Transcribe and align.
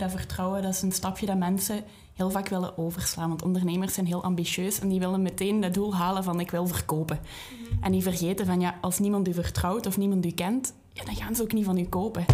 Dat 0.00 0.10
vertrouwen 0.10 0.62
dat 0.62 0.74
is 0.74 0.82
een 0.82 0.92
stapje 0.92 1.26
dat 1.26 1.36
mensen 1.36 1.84
heel 2.14 2.30
vaak 2.30 2.48
willen 2.48 2.78
overslaan. 2.78 3.28
Want 3.28 3.42
ondernemers 3.42 3.94
zijn 3.94 4.06
heel 4.06 4.22
ambitieus 4.22 4.80
en 4.80 4.88
die 4.88 4.98
willen 4.98 5.22
meteen 5.22 5.60
dat 5.60 5.74
doel 5.74 5.94
halen 5.94 6.24
van 6.24 6.40
ik 6.40 6.50
wil 6.50 6.66
verkopen. 6.66 7.20
Mhm. 7.20 7.84
En 7.84 7.92
die 7.92 8.02
vergeten 8.02 8.46
van 8.46 8.60
ja, 8.60 8.78
als 8.80 8.98
niemand 8.98 9.28
u 9.28 9.34
vertrouwt 9.34 9.86
of 9.86 9.96
niemand 9.96 10.26
u 10.26 10.30
kent, 10.30 10.74
ja, 10.92 11.04
dan 11.04 11.14
gaan 11.14 11.34
ze 11.34 11.42
ook 11.42 11.52
niet 11.52 11.64
van 11.64 11.78
u 11.78 11.84
kopen. 11.84 12.24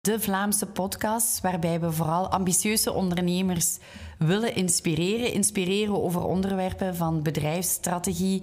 De 0.00 0.20
Vlaamse 0.20 0.66
podcast 0.66 1.40
waarbij 1.40 1.80
we 1.80 1.92
vooral 1.92 2.28
ambitieuze 2.28 2.92
ondernemers 2.92 3.78
willen 4.18 4.54
inspireren. 4.54 5.32
Inspireren 5.32 6.02
over 6.02 6.24
onderwerpen 6.24 6.96
van 6.96 7.22
bedrijfsstrategie 7.22 8.42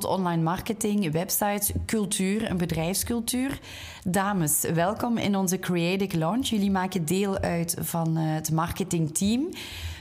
tot 0.00 0.04
online 0.04 0.42
marketing, 0.42 1.12
websites, 1.12 1.72
cultuur 1.86 2.44
en 2.44 2.56
bedrijfscultuur. 2.56 3.58
Dames, 4.04 4.60
welkom 4.74 5.18
in 5.18 5.36
onze 5.36 5.58
Creative 5.58 6.18
Launch. 6.18 6.46
Jullie 6.46 6.70
maken 6.70 7.04
deel 7.04 7.38
uit 7.38 7.76
van 7.80 8.16
eh, 8.16 8.24
het 8.26 8.52
marketingteam. 8.52 9.48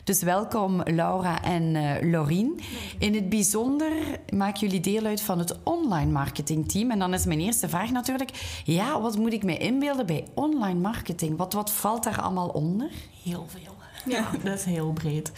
Dus 0.03 0.21
welkom 0.21 0.81
Laura 0.83 1.41
en 1.43 1.63
uh, 1.75 1.91
Laurien. 2.01 2.59
In 2.99 3.15
het 3.15 3.29
bijzonder 3.29 3.91
maken 4.35 4.59
jullie 4.59 4.79
deel 4.79 5.05
uit 5.05 5.21
van 5.21 5.39
het 5.39 5.63
online 5.63 6.11
marketingteam. 6.11 6.91
En 6.91 6.99
dan 6.99 7.13
is 7.13 7.25
mijn 7.25 7.39
eerste 7.39 7.69
vraag 7.69 7.91
natuurlijk: 7.91 8.61
ja, 8.63 9.01
wat 9.01 9.17
moet 9.17 9.33
ik 9.33 9.43
me 9.43 9.57
inbeelden 9.57 10.05
bij 10.05 10.27
online 10.33 10.79
marketing? 10.79 11.37
Wat, 11.37 11.53
wat 11.53 11.71
valt 11.71 12.03
daar 12.03 12.21
allemaal 12.21 12.47
onder? 12.47 12.89
Heel 13.23 13.45
veel. 13.47 13.75
Ja, 14.05 14.29
dat 14.43 14.53
is 14.53 14.65
heel 14.65 14.91
breed. 14.91 15.31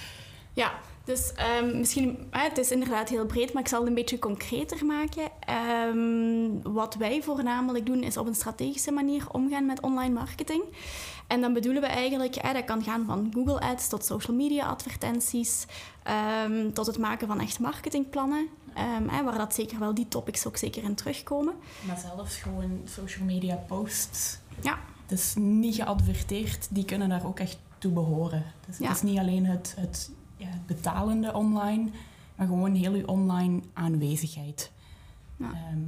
Ja, 0.53 0.71
dus 1.05 1.33
um, 1.61 1.77
misschien, 1.77 2.27
het 2.29 2.57
is 2.57 2.71
inderdaad 2.71 3.09
heel 3.09 3.25
breed, 3.25 3.53
maar 3.53 3.61
ik 3.61 3.67
zal 3.67 3.79
het 3.79 3.87
een 3.87 3.95
beetje 3.95 4.19
concreter 4.19 4.85
maken. 4.85 5.29
Um, 5.89 6.61
wat 6.73 6.95
wij 6.95 7.21
voornamelijk 7.21 7.85
doen, 7.85 8.03
is 8.03 8.17
op 8.17 8.27
een 8.27 8.35
strategische 8.35 8.91
manier 8.91 9.25
omgaan 9.31 9.65
met 9.65 9.81
online 9.81 10.13
marketing. 10.13 10.63
En 11.27 11.41
dan 11.41 11.53
bedoelen 11.53 11.81
we 11.81 11.87
eigenlijk, 11.87 12.53
dat 12.53 12.65
kan 12.65 12.83
gaan 12.83 13.05
van 13.05 13.31
Google 13.33 13.59
Ads 13.59 13.87
tot 13.87 14.05
social 14.05 14.37
media 14.37 14.65
advertenties, 14.65 15.65
um, 16.45 16.73
tot 16.73 16.85
het 16.85 16.97
maken 16.97 17.27
van 17.27 17.39
echt 17.39 17.59
marketingplannen. 17.59 18.47
Waar 19.23 19.37
dat 19.37 19.53
zeker 19.53 19.79
wel 19.79 19.93
die 19.93 20.07
topics 20.07 20.47
ook 20.47 20.57
zeker 20.57 20.83
in 20.83 20.95
terugkomen. 20.95 21.53
Maar 21.87 21.97
zelfs 21.97 22.35
gewoon 22.35 22.81
social 22.85 23.25
media 23.25 23.55
posts. 23.55 24.37
Ja. 24.61 24.79
Dus 25.07 25.33
niet 25.37 25.75
geadverteerd, 25.75 26.67
die 26.69 26.85
kunnen 26.85 27.09
daar 27.09 27.25
ook 27.25 27.39
echt 27.39 27.57
toe 27.77 27.91
behoren. 27.91 28.43
Dus 28.67 28.77
ja. 28.77 28.87
het 28.87 28.95
is 28.95 29.01
niet 29.01 29.19
alleen 29.19 29.45
het, 29.45 29.73
het 29.79 30.11
betalende 30.65 31.33
online, 31.33 31.89
maar 32.35 32.47
gewoon 32.47 32.73
heel 32.73 32.93
uw 32.93 33.05
online 33.05 33.61
aanwezigheid. 33.73 34.71
Ja. 35.37 35.45
Ehm, 35.45 35.79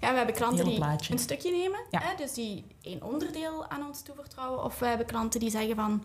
ja, 0.00 0.10
we 0.10 0.16
hebben 0.16 0.34
klanten 0.34 0.64
die 0.64 0.82
een 1.10 1.18
stukje 1.18 1.50
nemen, 1.50 1.80
hè, 1.90 2.16
dus 2.16 2.32
die 2.32 2.64
één 2.80 3.02
onderdeel 3.02 3.66
aan 3.68 3.86
ons 3.86 4.02
toevertrouwen. 4.02 4.64
Of 4.64 4.78
we 4.78 4.86
hebben 4.86 5.06
klanten 5.06 5.40
die 5.40 5.50
zeggen 5.50 5.76
van, 5.76 6.02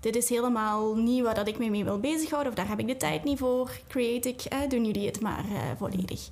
dit 0.00 0.16
is 0.16 0.28
helemaal 0.28 0.94
niet 0.94 1.22
waar 1.22 1.34
dat 1.34 1.48
ik 1.48 1.58
me 1.58 1.70
mee 1.70 1.84
wil 1.84 2.00
bezighouden, 2.00 2.52
of 2.52 2.58
daar 2.58 2.68
heb 2.68 2.78
ik 2.78 2.86
de 2.86 2.96
tijd 2.96 3.24
niet 3.24 3.38
voor, 3.38 3.80
create 3.88 4.28
ik, 4.28 4.42
hè, 4.48 4.66
doen 4.66 4.84
jullie 4.84 5.06
het 5.06 5.20
maar 5.20 5.44
uh, 5.44 5.58
volledig. 5.76 6.28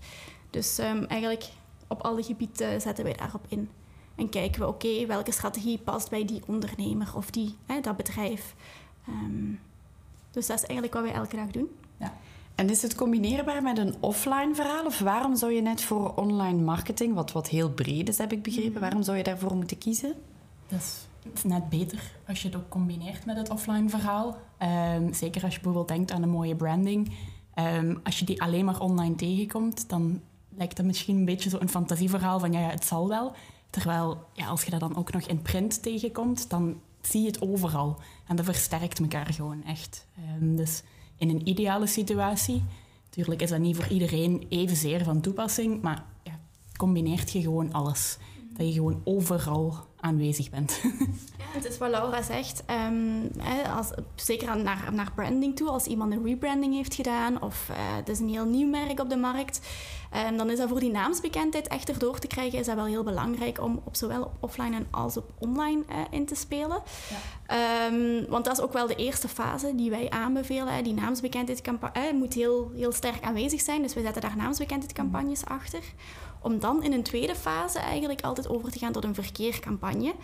Dus 0.50 0.78
um, 0.78 1.04
eigenlijk 1.04 1.44
op 1.86 2.02
alle 2.02 2.22
gebieden 2.22 2.80
zetten 2.80 3.04
wij 3.04 3.12
daarop 3.12 3.44
in. 3.48 3.70
En 4.14 4.28
kijken 4.28 4.60
we, 4.60 4.66
oké, 4.66 5.06
welke 5.06 5.32
strategie 5.32 5.78
past 5.78 6.10
bij 6.10 6.24
die 6.24 6.42
ondernemer 6.46 7.12
of 7.14 7.30
die, 7.30 7.56
hè, 7.66 7.80
dat 7.80 7.96
bedrijf. 7.96 8.54
Um, 9.08 9.60
dus 10.36 10.46
dat 10.46 10.56
is 10.56 10.64
eigenlijk 10.64 10.94
wat 10.94 11.02
wij 11.02 11.12
elke 11.12 11.36
dag 11.36 11.50
doen. 11.50 11.68
Ja. 11.96 12.12
En 12.54 12.70
is 12.70 12.82
het 12.82 12.94
combineerbaar 12.94 13.62
met 13.62 13.78
een 13.78 13.94
offline 14.00 14.54
verhaal? 14.54 14.84
Of 14.84 14.98
waarom 14.98 15.36
zou 15.36 15.52
je 15.52 15.62
net 15.62 15.82
voor 15.82 16.14
online 16.14 16.62
marketing, 16.62 17.14
wat, 17.14 17.32
wat 17.32 17.48
heel 17.48 17.70
breed 17.70 18.08
is, 18.08 18.18
heb 18.18 18.32
ik 18.32 18.42
begrepen, 18.42 18.72
mm. 18.72 18.80
waarom 18.80 19.02
zou 19.02 19.16
je 19.16 19.22
daarvoor 19.22 19.54
moeten 19.54 19.78
kiezen? 19.78 20.14
Dat 20.68 20.80
is, 21.32 21.44
net 21.44 21.68
beter 21.68 22.12
als 22.26 22.42
je 22.42 22.48
het 22.48 22.56
ook 22.56 22.68
combineert 22.68 23.24
met 23.24 23.36
het 23.36 23.50
offline 23.50 23.88
verhaal. 23.88 24.36
Ehm, 24.58 25.12
zeker 25.12 25.42
als 25.42 25.54
je 25.54 25.60
bijvoorbeeld 25.60 25.88
denkt 25.88 26.10
aan 26.10 26.22
een 26.22 26.28
mooie 26.28 26.56
branding. 26.56 27.12
Ehm, 27.54 27.96
als 28.02 28.18
je 28.18 28.24
die 28.24 28.42
alleen 28.42 28.64
maar 28.64 28.80
online 28.80 29.14
tegenkomt, 29.14 29.88
dan 29.88 30.20
lijkt 30.48 30.76
dat 30.76 30.86
misschien 30.86 31.16
een 31.16 31.24
beetje 31.24 31.50
zo'n 31.50 31.68
fantasieverhaal 31.68 32.38
van 32.38 32.52
ja, 32.52 32.60
ja, 32.60 32.70
het 32.70 32.84
zal 32.84 33.08
wel. 33.08 33.32
Terwijl 33.70 34.24
ja, 34.32 34.46
als 34.46 34.64
je 34.64 34.70
dat 34.70 34.80
dan 34.80 34.96
ook 34.96 35.12
nog 35.12 35.22
in 35.22 35.42
print 35.42 35.82
tegenkomt, 35.82 36.50
dan 36.50 36.80
zie 37.10 37.26
het 37.26 37.40
overal. 37.40 38.00
En 38.26 38.36
dat 38.36 38.44
versterkt 38.44 38.98
elkaar 38.98 39.32
gewoon 39.32 39.64
echt. 39.64 40.06
Um, 40.40 40.56
dus 40.56 40.82
in 41.16 41.28
een 41.28 41.48
ideale 41.48 41.86
situatie, 41.86 42.64
natuurlijk 43.04 43.42
is 43.42 43.50
dat 43.50 43.58
niet 43.58 43.76
voor 43.76 43.88
iedereen 43.88 44.46
evenzeer 44.48 45.04
van 45.04 45.20
toepassing, 45.20 45.82
maar 45.82 46.04
combineert 46.76 47.32
je 47.32 47.40
gewoon 47.40 47.72
alles. 47.72 48.18
Dat 48.52 48.66
je 48.66 48.72
gewoon 48.72 49.00
overal 49.04 49.74
aanwezig 49.96 50.50
bent. 50.50 50.80
Het 51.56 51.64
is 51.64 51.78
wat 51.78 51.90
Laura 51.90 52.22
zegt. 52.22 52.62
Um, 52.88 53.30
hè, 53.38 53.68
als, 53.68 53.90
zeker 54.14 54.56
naar, 54.56 54.88
naar 54.92 55.12
branding 55.14 55.56
toe. 55.56 55.68
Als 55.68 55.86
iemand 55.86 56.12
een 56.12 56.24
rebranding 56.24 56.74
heeft 56.74 56.94
gedaan 56.94 57.42
of 57.42 57.68
uh, 57.70 57.76
het 57.78 58.08
is 58.08 58.18
een 58.18 58.28
heel 58.28 58.44
nieuw 58.44 58.68
merk 58.68 59.00
op 59.00 59.08
de 59.08 59.16
markt, 59.16 59.60
um, 60.28 60.36
dan 60.36 60.50
is 60.50 60.58
dat 60.58 60.68
voor 60.68 60.80
die 60.80 60.90
naamsbekendheid 60.90 61.68
echt 61.68 61.88
erdoor 61.88 62.18
te 62.18 62.26
krijgen, 62.26 62.58
is 62.58 62.66
dat 62.66 62.74
wel 62.74 62.84
heel 62.84 63.02
belangrijk 63.02 63.60
om 63.60 63.80
op 63.84 63.96
zowel 63.96 64.22
op 64.22 64.32
offline 64.40 64.76
en 64.76 64.86
als 64.90 65.16
op 65.16 65.30
online 65.38 65.82
uh, 65.90 65.96
in 66.10 66.26
te 66.26 66.34
spelen. 66.34 66.82
Ja. 67.48 67.86
Um, 67.86 68.26
want 68.28 68.44
dat 68.44 68.58
is 68.58 68.64
ook 68.64 68.72
wel 68.72 68.86
de 68.86 68.94
eerste 68.94 69.28
fase 69.28 69.74
die 69.74 69.90
wij 69.90 70.10
aanbevelen. 70.10 70.74
Hè. 70.74 70.82
Die 70.82 70.94
naamsbekendheidscampagne 70.94 72.12
moet 72.12 72.34
heel, 72.34 72.70
heel 72.74 72.92
sterk 72.92 73.24
aanwezig 73.24 73.60
zijn. 73.60 73.82
Dus 73.82 73.94
we 73.94 74.00
zetten 74.00 74.22
daar 74.22 74.36
naamsbekendheidscampagnes 74.36 75.44
mm. 75.44 75.56
achter 75.56 75.80
om 76.46 76.58
dan 76.60 76.82
in 76.82 76.92
een 76.92 77.02
tweede 77.02 77.34
fase 77.34 77.78
eigenlijk 77.78 78.20
altijd 78.20 78.48
over 78.48 78.70
te 78.70 78.78
gaan 78.78 78.92
tot 78.92 79.04
een 79.04 79.14
verkeercampagne. 79.14 80.14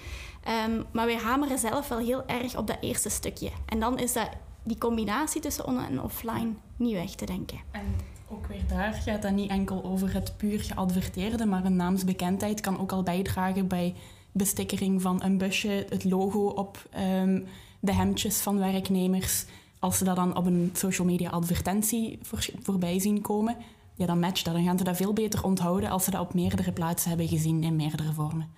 Um, 0.66 0.84
maar 0.92 1.06
wij 1.06 1.16
hameren 1.16 1.58
zelf 1.58 1.88
wel 1.88 1.98
heel 1.98 2.26
erg 2.26 2.56
op 2.56 2.66
dat 2.66 2.76
eerste 2.80 3.08
stukje. 3.08 3.50
En 3.66 3.80
dan 3.80 3.98
is 3.98 4.12
dat 4.12 4.28
die 4.62 4.78
combinatie 4.78 5.40
tussen 5.40 5.66
online 5.66 5.88
en 5.88 6.02
offline 6.02 6.52
niet 6.76 6.92
weg 6.92 7.10
te 7.10 7.26
denken. 7.26 7.58
En 7.70 7.84
ook 8.28 8.46
weer 8.46 8.66
daar 8.68 8.92
gaat 8.92 9.22
dat 9.22 9.32
niet 9.32 9.50
enkel 9.50 9.84
over 9.84 10.14
het 10.14 10.36
puur 10.36 10.60
geadverteerde, 10.60 11.46
maar 11.46 11.64
een 11.64 11.76
naamsbekendheid 11.76 12.60
kan 12.60 12.78
ook 12.80 12.92
al 12.92 13.02
bijdragen 13.02 13.66
bij 13.66 13.94
bestikkering 14.32 15.02
van 15.02 15.22
een 15.22 15.38
busje, 15.38 15.86
het 15.88 16.04
logo 16.04 16.46
op 16.46 16.88
um, 17.22 17.46
de 17.80 17.94
hemdjes 17.94 18.40
van 18.40 18.58
werknemers. 18.58 19.44
Als 19.78 19.98
ze 19.98 20.04
dat 20.04 20.16
dan 20.16 20.36
op 20.36 20.46
een 20.46 20.70
social 20.72 21.06
media 21.06 21.30
advertentie 21.30 22.18
voor, 22.22 22.46
voorbij 22.62 22.98
zien 22.98 23.20
komen, 23.20 23.56
ja, 24.02 24.08
dan 24.08 24.20
matcht 24.20 24.44
dat. 24.44 24.54
Dan 24.54 24.64
gaan 24.64 24.78
ze 24.78 24.84
dat 24.84 24.96
veel 24.96 25.12
beter 25.12 25.44
onthouden 25.44 25.90
als 25.90 26.04
ze 26.04 26.10
dat 26.10 26.20
op 26.20 26.34
meerdere 26.34 26.72
plaatsen 26.72 27.08
hebben 27.08 27.28
gezien 27.28 27.62
in 27.62 27.76
meerdere 27.76 28.12
vormen. 28.12 28.50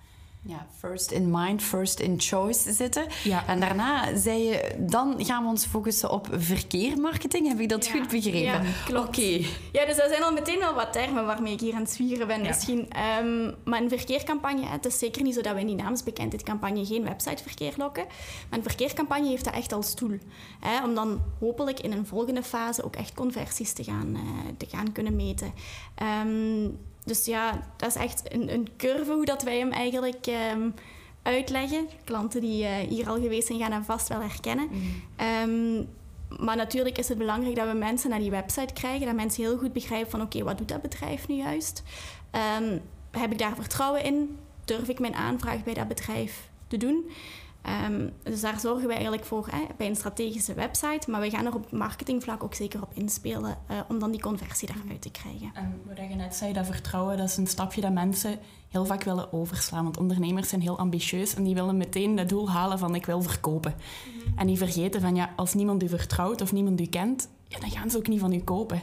Ja, 0.47 0.65
first 0.77 1.11
in 1.11 1.31
mind, 1.31 1.63
first 1.63 1.99
in 1.99 2.15
choice 2.21 2.73
zitten. 2.73 3.05
Ja. 3.23 3.47
En 3.47 3.59
daarna 3.59 4.17
zei 4.17 4.43
je, 4.43 4.75
dan 4.77 5.25
gaan 5.25 5.43
we 5.43 5.49
ons 5.49 5.65
focussen 5.65 6.11
op 6.11 6.27
verkeermarketing. 6.31 7.47
Heb 7.47 7.59
ik 7.59 7.69
dat 7.69 7.87
goed 7.87 8.07
begrepen? 8.07 8.41
Ja, 8.41 8.61
klopt. 8.85 9.07
Oké. 9.07 9.45
Ja, 9.71 9.85
dus 9.85 9.95
dat 9.97 10.09
zijn 10.09 10.23
al 10.23 10.33
meteen 10.33 10.59
wel 10.59 10.73
wat 10.73 10.93
termen 10.93 11.25
waarmee 11.25 11.53
ik 11.53 11.59
hier 11.59 11.73
aan 11.73 11.81
het 11.81 11.89
zwieren 11.91 12.27
ben 12.27 12.41
misschien. 12.41 12.87
Um, 13.23 13.55
maar 13.63 13.81
een 13.81 13.89
verkeercampagne, 13.89 14.65
het 14.65 14.85
is 14.85 14.99
zeker 14.99 15.23
niet 15.23 15.33
zo 15.33 15.41
dat 15.41 15.53
we 15.53 15.59
in 15.59 15.67
die 15.67 15.75
naamsbekendheidcampagne 15.75 16.85
geen 16.85 17.03
websiteverkeer 17.03 17.73
lokken. 17.77 18.05
Maar 18.49 18.59
een 18.59 18.65
verkeercampagne 18.65 19.27
heeft 19.27 19.45
dat 19.45 19.53
echt 19.53 19.73
als 19.73 19.95
doel. 19.95 20.17
Hè, 20.59 20.83
om 20.83 20.95
dan 20.95 21.21
hopelijk 21.39 21.79
in 21.79 21.91
een 21.91 22.05
volgende 22.05 22.43
fase 22.43 22.83
ook 22.83 22.95
echt 22.95 23.13
conversies 23.13 23.73
te 23.73 23.83
gaan, 23.83 24.09
uh, 24.15 24.21
te 24.57 24.65
gaan 24.69 24.91
kunnen 24.91 25.15
meten. 25.15 25.53
Um, 26.25 26.77
dus 27.05 27.25
ja, 27.25 27.67
dat 27.75 27.89
is 27.89 27.95
echt 27.95 28.33
een, 28.33 28.53
een 28.53 28.67
curve 28.77 29.11
hoe 29.11 29.25
dat 29.25 29.43
wij 29.43 29.59
hem 29.59 29.71
eigenlijk 29.71 30.27
um, 30.53 30.73
uitleggen. 31.21 31.87
Klanten 32.03 32.41
die 32.41 32.63
uh, 32.63 32.69
hier 32.75 33.09
al 33.09 33.21
geweest 33.21 33.47
zijn, 33.47 33.59
gaan 33.59 33.71
hem 33.71 33.83
vast 33.83 34.07
wel 34.07 34.21
herkennen. 34.21 34.69
Um, 35.43 35.87
maar 36.39 36.55
natuurlijk 36.55 36.97
is 36.97 37.07
het 37.07 37.17
belangrijk 37.17 37.55
dat 37.55 37.67
we 37.67 37.73
mensen 37.73 38.09
naar 38.09 38.19
die 38.19 38.31
website 38.31 38.73
krijgen. 38.73 39.05
Dat 39.05 39.15
mensen 39.15 39.43
heel 39.43 39.57
goed 39.57 39.73
begrijpen 39.73 40.11
van 40.11 40.21
oké, 40.21 40.43
wat 40.43 40.57
doet 40.57 40.67
dat 40.67 40.81
bedrijf 40.81 41.27
nu 41.27 41.35
juist? 41.35 41.83
Um, 42.61 42.81
heb 43.11 43.31
ik 43.31 43.37
daar 43.37 43.55
vertrouwen 43.55 44.03
in? 44.03 44.37
Durf 44.65 44.87
ik 44.87 44.99
mijn 44.99 45.15
aanvraag 45.15 45.63
bij 45.63 45.73
dat 45.73 45.87
bedrijf 45.87 46.49
te 46.67 46.77
doen? 46.77 47.11
Um, 47.89 48.11
dus 48.23 48.41
daar 48.41 48.59
zorgen 48.59 48.85
wij 48.87 48.95
eigenlijk 48.95 49.25
voor 49.25 49.47
hè, 49.51 49.61
bij 49.77 49.87
een 49.87 49.95
strategische 49.95 50.53
website. 50.53 51.11
Maar 51.11 51.21
we 51.21 51.29
gaan 51.29 51.45
er 51.45 51.55
op 51.55 51.71
marketingvlak 51.71 52.43
ook 52.43 52.53
zeker 52.53 52.81
op 52.81 52.91
inspelen 52.93 53.57
uh, 53.71 53.77
om 53.87 53.99
dan 53.99 54.11
die 54.11 54.21
conversie 54.21 54.67
daaruit 54.73 55.01
te 55.01 55.11
krijgen. 55.11 55.51
En 55.53 55.81
wat 55.87 55.97
je 55.97 56.15
net 56.15 56.35
zei, 56.35 56.53
dat 56.53 56.65
vertrouwen, 56.65 57.17
dat 57.17 57.29
is 57.29 57.37
een 57.37 57.47
stapje 57.47 57.81
dat 57.81 57.93
mensen 57.93 58.39
heel 58.69 58.85
vaak 58.85 59.03
willen 59.03 59.33
overslaan. 59.33 59.83
Want 59.83 59.97
ondernemers 59.97 60.49
zijn 60.49 60.61
heel 60.61 60.77
ambitieus 60.77 61.35
en 61.35 61.43
die 61.43 61.53
willen 61.53 61.77
meteen 61.77 62.15
dat 62.15 62.29
doel 62.29 62.49
halen 62.49 62.79
van 62.79 62.95
ik 62.95 63.05
wil 63.05 63.21
verkopen. 63.21 63.75
Mhm. 63.75 64.39
En 64.39 64.47
die 64.47 64.57
vergeten 64.57 65.01
van 65.01 65.15
ja, 65.15 65.33
als 65.35 65.53
niemand 65.53 65.83
u 65.83 65.89
vertrouwt 65.89 66.41
of 66.41 66.51
niemand 66.51 66.81
u 66.81 66.85
kent, 66.85 67.29
ja, 67.47 67.59
dan 67.59 67.71
gaan 67.71 67.89
ze 67.89 67.97
ook 67.97 68.07
niet 68.07 68.19
van 68.19 68.33
u 68.33 68.39
kopen. 68.39 68.81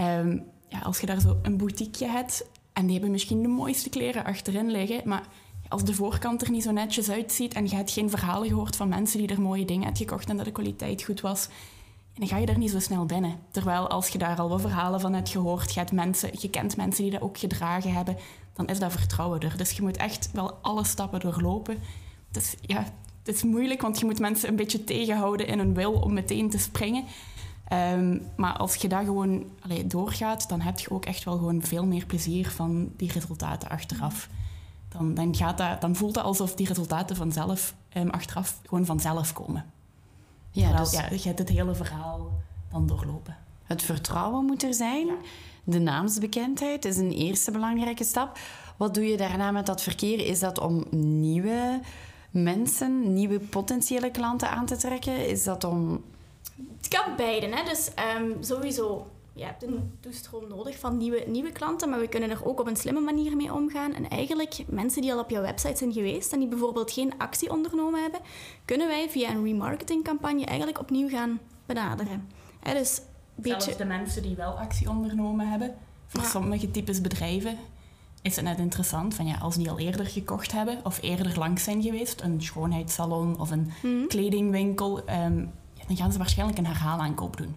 Um, 0.00 0.44
ja, 0.68 0.78
als 0.78 1.00
je 1.00 1.06
daar 1.06 1.20
zo 1.20 1.36
een 1.42 1.56
boutiqueje 1.56 2.10
hebt 2.10 2.46
en 2.72 2.82
die 2.84 2.92
hebben 2.92 3.10
misschien 3.10 3.42
de 3.42 3.48
mooiste 3.48 3.88
kleren 3.88 4.24
achterin 4.24 4.70
liggen, 4.70 5.00
maar 5.04 5.28
als 5.68 5.84
de 5.84 5.94
voorkant 5.94 6.42
er 6.42 6.50
niet 6.50 6.62
zo 6.62 6.70
netjes 6.70 7.10
uitziet 7.10 7.54
en 7.54 7.68
je 7.68 7.74
hebt 7.74 7.90
geen 7.90 8.10
verhalen 8.10 8.48
gehoord 8.48 8.76
van 8.76 8.88
mensen 8.88 9.18
die 9.18 9.28
er 9.28 9.40
mooie 9.40 9.64
dingen 9.64 9.82
hebben 9.82 10.02
gekocht 10.02 10.28
en 10.28 10.36
dat 10.36 10.44
de 10.44 10.52
kwaliteit 10.52 11.02
goed 11.02 11.20
was, 11.20 11.48
dan 12.14 12.28
ga 12.28 12.36
je 12.36 12.46
daar 12.46 12.58
niet 12.58 12.70
zo 12.70 12.80
snel 12.80 13.04
binnen. 13.04 13.38
Terwijl 13.50 13.88
als 13.88 14.08
je 14.08 14.18
daar 14.18 14.38
al 14.38 14.48
wat 14.48 14.60
verhalen 14.60 15.00
van 15.00 15.14
hebt 15.14 15.28
gehoord, 15.28 15.72
je, 15.72 15.78
hebt 15.78 15.92
mensen, 15.92 16.30
je 16.32 16.50
kent 16.50 16.76
mensen 16.76 17.02
die 17.02 17.12
dat 17.12 17.20
ook 17.20 17.38
gedragen 17.38 17.92
hebben, 17.92 18.16
dan 18.52 18.66
is 18.66 18.78
dat 18.78 18.92
vertrouwen 18.92 19.40
er. 19.40 19.56
Dus 19.56 19.70
je 19.70 19.82
moet 19.82 19.96
echt 19.96 20.30
wel 20.32 20.52
alle 20.52 20.84
stappen 20.84 21.20
doorlopen. 21.20 21.78
Ja, 22.60 22.84
het 23.22 23.36
is 23.36 23.42
moeilijk, 23.42 23.82
want 23.82 23.98
je 23.98 24.04
moet 24.04 24.18
mensen 24.18 24.48
een 24.48 24.56
beetje 24.56 24.84
tegenhouden 24.84 25.46
in 25.46 25.58
hun 25.58 25.74
wil 25.74 25.92
om 25.92 26.12
meteen 26.12 26.50
te 26.50 26.58
springen. 26.58 27.04
Ehm, 27.68 28.18
maar 28.36 28.56
als 28.56 28.74
je 28.74 28.88
daar 28.88 29.04
gewoon 29.04 29.44
allee, 29.60 29.86
doorgaat, 29.86 30.48
dan 30.48 30.60
heb 30.60 30.78
je 30.78 30.90
ook 30.90 31.04
echt 31.04 31.24
wel 31.24 31.36
gewoon 31.36 31.62
veel 31.62 31.86
meer 31.86 32.06
plezier 32.06 32.50
van 32.50 32.92
die 32.96 33.12
resultaten 33.12 33.68
achteraf. 33.68 34.28
Dan, 34.88 35.14
dan, 35.14 35.34
gaat 35.34 35.58
dat, 35.58 35.80
dan 35.80 35.96
voelt 35.96 36.14
het 36.14 36.24
alsof 36.24 36.54
die 36.54 36.66
resultaten 36.66 37.16
vanzelf 37.16 37.74
um, 37.96 38.10
achteraf 38.10 38.60
gewoon 38.66 38.84
vanzelf 38.84 39.32
komen. 39.32 39.64
Ja, 40.50 40.76
dus... 40.76 40.90
ja, 40.90 41.08
je 41.10 41.20
hebt 41.22 41.38
het 41.38 41.48
hele 41.48 41.74
verhaal 41.74 42.30
dan 42.70 42.86
doorlopen. 42.86 43.36
Het 43.64 43.82
vertrouwen 43.82 44.44
moet 44.44 44.62
er 44.62 44.74
zijn. 44.74 45.08
De 45.64 45.78
naamsbekendheid 45.78 46.84
is 46.84 46.96
een 46.96 47.12
eerste 47.12 47.50
belangrijke 47.50 48.04
stap. 48.04 48.38
Wat 48.76 48.94
doe 48.94 49.04
je 49.04 49.16
daarna 49.16 49.50
met 49.50 49.66
dat 49.66 49.82
verkeer? 49.82 50.26
Is 50.26 50.40
dat 50.40 50.58
om 50.58 50.84
nieuwe 50.90 51.80
mensen, 52.30 53.12
nieuwe 53.12 53.38
potentiële 53.38 54.10
klanten 54.10 54.50
aan 54.50 54.66
te 54.66 54.76
trekken? 54.76 55.28
Is 55.28 55.44
dat 55.44 55.64
om... 55.64 56.04
Het 56.76 56.88
kan 56.88 57.16
beide. 57.16 57.46
Hè? 57.46 57.64
Dus 57.64 57.90
um, 58.16 58.42
sowieso, 58.42 59.06
je 59.38 59.44
hebt 59.44 59.62
een 59.62 59.92
toestroom 60.00 60.48
nodig 60.48 60.78
van 60.78 60.96
nieuwe, 60.96 61.24
nieuwe 61.26 61.52
klanten, 61.52 61.88
maar 61.90 62.00
we 62.00 62.08
kunnen 62.08 62.30
er 62.30 62.46
ook 62.46 62.60
op 62.60 62.66
een 62.66 62.76
slimme 62.76 63.00
manier 63.00 63.36
mee 63.36 63.54
omgaan. 63.54 63.94
En 63.94 64.08
eigenlijk, 64.08 64.64
mensen 64.66 65.02
die 65.02 65.12
al 65.12 65.18
op 65.18 65.30
jouw 65.30 65.42
website 65.42 65.76
zijn 65.76 65.92
geweest 65.92 66.32
en 66.32 66.38
die 66.38 66.48
bijvoorbeeld 66.48 66.92
geen 66.92 67.12
actie 67.18 67.50
ondernomen 67.50 68.02
hebben, 68.02 68.20
kunnen 68.64 68.86
wij 68.86 69.10
via 69.10 69.30
een 69.30 69.44
remarketingcampagne 69.44 70.44
eigenlijk 70.44 70.80
opnieuw 70.80 71.08
gaan 71.08 71.40
benaderen. 71.66 72.28
Hè, 72.60 72.72
dus 72.72 73.00
beetje... 73.34 73.60
Zelfs 73.60 73.78
de 73.78 73.84
mensen 73.84 74.22
die 74.22 74.36
wel 74.36 74.58
actie 74.58 74.88
ondernomen 74.88 75.48
hebben, 75.48 75.74
voor 76.06 76.24
sommige 76.24 76.70
types 76.70 77.00
bedrijven 77.00 77.58
is 78.22 78.36
het 78.36 78.44
net 78.44 78.58
interessant 78.58 79.14
van 79.14 79.26
ja, 79.26 79.36
als 79.36 79.56
die 79.56 79.70
al 79.70 79.78
eerder 79.78 80.06
gekocht 80.06 80.52
hebben 80.52 80.80
of 80.82 81.02
eerder 81.02 81.38
langs 81.38 81.64
zijn 81.64 81.82
geweest, 81.82 82.20
een 82.20 82.42
schoonheidssalon 82.42 83.40
of 83.40 83.50
een 83.50 83.72
mhm. 83.82 84.06
kledingwinkel, 84.06 85.04
ehm, 85.04 85.38
ja, 85.74 85.84
dan 85.86 85.96
gaan 85.96 86.12
ze 86.12 86.18
waarschijnlijk 86.18 86.58
een 86.58 86.66
herhaalaankoop 86.66 87.36
doen. 87.36 87.56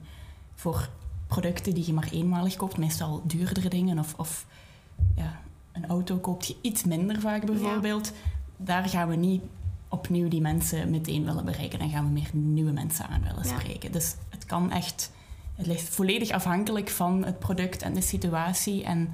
Voor 0.55 0.89
producten 1.31 1.73
die 1.73 1.85
je 1.85 1.93
maar 1.93 2.09
eenmalig 2.11 2.55
koopt, 2.55 2.77
meestal 2.77 3.21
duurdere 3.23 3.69
dingen 3.69 3.99
of, 3.99 4.13
of 4.17 4.45
ja, 5.15 5.39
een 5.71 5.87
auto 5.87 6.17
koopt 6.17 6.47
je 6.47 6.55
iets 6.61 6.83
minder 6.83 7.19
vaak 7.19 7.45
bijvoorbeeld. 7.45 8.11
Daar 8.57 8.89
gaan 8.89 9.07
we 9.07 9.15
niet 9.15 9.41
opnieuw 9.87 10.27
die 10.27 10.41
mensen 10.41 10.89
meteen 10.89 11.25
willen 11.25 11.45
bereiken. 11.45 11.79
Dan 11.79 11.89
gaan 11.89 12.05
we 12.05 12.11
meer 12.11 12.29
nieuwe 12.31 12.71
mensen 12.71 13.07
aan 13.07 13.23
willen 13.23 13.45
spreken. 13.45 13.91
Dus 13.91 14.15
het 14.29 14.45
kan 14.45 14.71
echt, 14.71 15.11
het 15.55 15.65
ligt 15.65 15.89
volledig 15.89 16.29
afhankelijk 16.29 16.89
van 16.89 17.25
het 17.25 17.39
product 17.39 17.81
en 17.81 17.93
de 17.93 18.01
situatie 18.01 18.83
en 18.83 19.09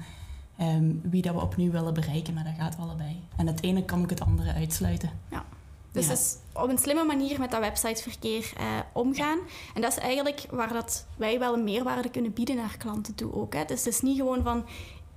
Ehm, 0.58 0.92
wie 1.02 1.22
dat 1.22 1.34
we 1.34 1.40
opnieuw 1.40 1.70
willen 1.70 1.94
bereiken, 1.94 2.34
maar 2.34 2.44
dat 2.44 2.54
gaat 2.58 2.76
allebei. 2.78 3.22
En 3.36 3.46
het 3.46 3.62
ene 3.62 3.84
kan 3.84 4.02
ook 4.02 4.10
het 4.10 4.20
andere 4.20 4.52
uitsluiten. 4.52 5.10
Ja. 5.30 5.44
Dus 5.92 6.06
ja. 6.06 6.12
is 6.12 6.36
op 6.52 6.68
een 6.68 6.78
slimme 6.78 7.04
manier 7.04 7.38
met 7.38 7.50
dat 7.50 7.60
websiteverkeer 7.60 8.52
uh, 8.60 8.66
omgaan. 8.92 9.38
En 9.74 9.82
dat 9.82 9.92
is 9.92 9.98
eigenlijk 9.98 10.46
waar 10.50 10.72
dat 10.72 11.06
wij 11.16 11.38
wel 11.38 11.54
een 11.54 11.64
meerwaarde 11.64 12.10
kunnen 12.10 12.32
bieden 12.32 12.56
naar 12.56 12.76
klanten 12.78 13.14
toe 13.14 13.34
ook. 13.34 13.54
Hè. 13.54 13.64
Dus 13.64 13.84
het 13.84 13.94
is 13.94 14.00
niet 14.00 14.16
gewoon 14.16 14.42
van, 14.42 14.66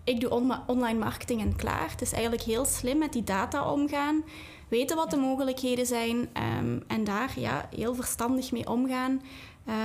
ik 0.03 0.19
doe 0.19 0.63
online 0.67 0.99
marketing 0.99 1.41
en 1.41 1.55
klaar. 1.55 1.91
Het 1.91 2.01
is 2.01 2.11
eigenlijk 2.11 2.43
heel 2.43 2.65
slim 2.65 2.97
met 2.97 3.13
die 3.13 3.23
data 3.23 3.71
omgaan. 3.71 4.23
Weten 4.71 4.95
wat 4.95 5.09
de 5.09 5.17
mogelijkheden 5.17 5.85
zijn. 5.85 6.17
Um, 6.17 6.83
en 6.87 7.03
daar 7.03 7.33
ja, 7.35 7.69
heel 7.75 7.95
verstandig 7.95 8.51
mee 8.51 8.67
omgaan. 8.67 9.21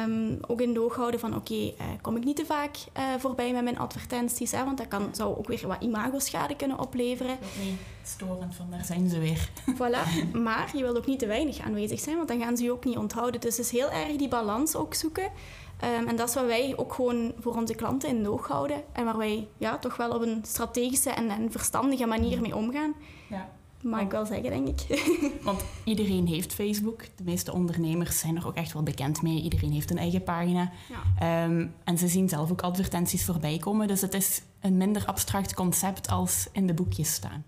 Um, 0.08 0.38
ook 0.46 0.60
in 0.60 0.74
doog 0.74 0.96
houden 0.96 1.20
van 1.20 1.34
oké, 1.34 1.52
okay, 1.52 1.74
uh, 1.78 1.84
kom 2.00 2.16
ik 2.16 2.24
niet 2.24 2.36
te 2.36 2.44
vaak 2.46 2.76
uh, 2.98 3.04
voorbij 3.18 3.52
met 3.52 3.64
mijn 3.64 3.78
advertenties, 3.78 4.50
hè, 4.50 4.64
want 4.64 4.78
dat 4.78 4.88
kan, 4.88 5.08
zou 5.12 5.36
ook 5.36 5.46
weer 5.46 5.66
wat 5.66 5.82
imagoschade 5.82 6.56
kunnen 6.56 6.78
opleveren. 6.78 7.38
Nee, 7.58 7.76
storend 8.02 8.54
van 8.54 8.70
daar 8.70 8.84
zijn 8.84 9.08
ze 9.08 9.18
weer. 9.18 9.50
Voilà, 9.78 10.32
maar 10.32 10.70
je 10.76 10.82
wilt 10.82 10.96
ook 10.96 11.06
niet 11.06 11.18
te 11.18 11.26
weinig 11.26 11.60
aanwezig 11.60 12.00
zijn, 12.00 12.16
want 12.16 12.28
dan 12.28 12.40
gaan 12.40 12.56
ze 12.56 12.64
je 12.64 12.72
ook 12.72 12.84
niet 12.84 12.96
onthouden. 12.96 13.40
Dus 13.40 13.56
het 13.56 13.66
is 13.66 13.72
heel 13.72 13.90
erg 13.90 14.16
die 14.16 14.28
balans 14.28 14.76
ook 14.76 14.94
zoeken. 14.94 15.24
Um, 15.24 16.08
en 16.08 16.16
dat 16.16 16.28
is 16.28 16.34
wat 16.34 16.46
wij 16.46 16.74
ook 16.76 16.94
gewoon 16.94 17.32
voor 17.38 17.54
onze 17.54 17.74
klanten 17.74 18.08
in 18.08 18.22
doog 18.22 18.48
houden 18.48 18.82
en 18.92 19.04
waar 19.04 19.18
wij 19.18 19.48
ja, 19.58 19.78
toch 19.78 19.96
wel 19.96 20.10
op 20.10 20.22
een 20.22 20.42
strategische 20.46 21.10
en, 21.10 21.30
en 21.30 21.50
verstandige 21.52 22.06
manier 22.06 22.40
mee 22.40 22.56
omgaan. 22.56 22.94
Ja. 23.28 23.48
Mag 23.86 24.00
ik 24.00 24.10
wel 24.10 24.26
zeggen, 24.26 24.50
denk 24.50 24.68
ik. 24.68 25.10
Want 25.42 25.64
iedereen 25.84 26.26
heeft 26.26 26.54
Facebook. 26.54 27.00
De 27.16 27.24
meeste 27.24 27.52
ondernemers 27.52 28.18
zijn 28.18 28.36
er 28.36 28.46
ook 28.46 28.54
echt 28.54 28.72
wel 28.72 28.82
bekend 28.82 29.22
mee. 29.22 29.42
Iedereen 29.42 29.72
heeft 29.72 29.90
een 29.90 29.98
eigen 29.98 30.22
pagina. 30.22 30.70
Ja. 31.18 31.44
Um, 31.44 31.74
en 31.84 31.98
ze 31.98 32.08
zien 32.08 32.28
zelf 32.28 32.50
ook 32.50 32.62
advertenties 32.62 33.24
voorbij 33.24 33.58
komen. 33.58 33.88
Dus 33.88 34.00
het 34.00 34.14
is 34.14 34.42
een 34.60 34.76
minder 34.76 35.04
abstract 35.04 35.54
concept 35.54 36.08
als 36.08 36.48
in 36.52 36.66
de 36.66 36.74
boekjes 36.74 37.12
staan. 37.12 37.44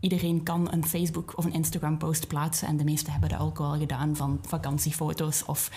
Iedereen 0.00 0.42
kan 0.42 0.72
een 0.72 0.86
Facebook 0.86 1.32
of 1.36 1.44
een 1.44 1.52
Instagram 1.52 1.98
post 1.98 2.26
plaatsen. 2.26 2.68
En 2.68 2.76
de 2.76 2.84
meesten 2.84 3.12
hebben 3.12 3.30
dat 3.30 3.40
ook 3.40 3.58
al 3.58 3.78
gedaan 3.78 4.16
van 4.16 4.38
vakantiefoto's 4.46 5.44
of 5.46 5.70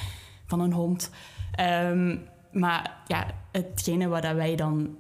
van 0.46 0.60
een 0.60 0.74
hond. 0.74 1.10
Um, 1.60 2.22
maar 2.52 2.98
ja, 3.08 3.28
hetgene 3.52 4.08
wat 4.08 4.24
wij 4.24 4.56
dan 4.56 4.98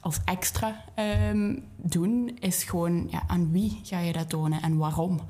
als, 0.00 0.20
extra 0.24 0.84
um, 1.30 1.64
doen, 1.76 2.36
is 2.40 2.64
gewoon 2.64 3.08
ja, 3.10 3.22
aan 3.26 3.50
wie 3.50 3.80
ga 3.82 3.98
je 3.98 4.12
dat 4.12 4.28
tonen 4.28 4.62
en 4.62 4.76
waarom. 4.76 5.20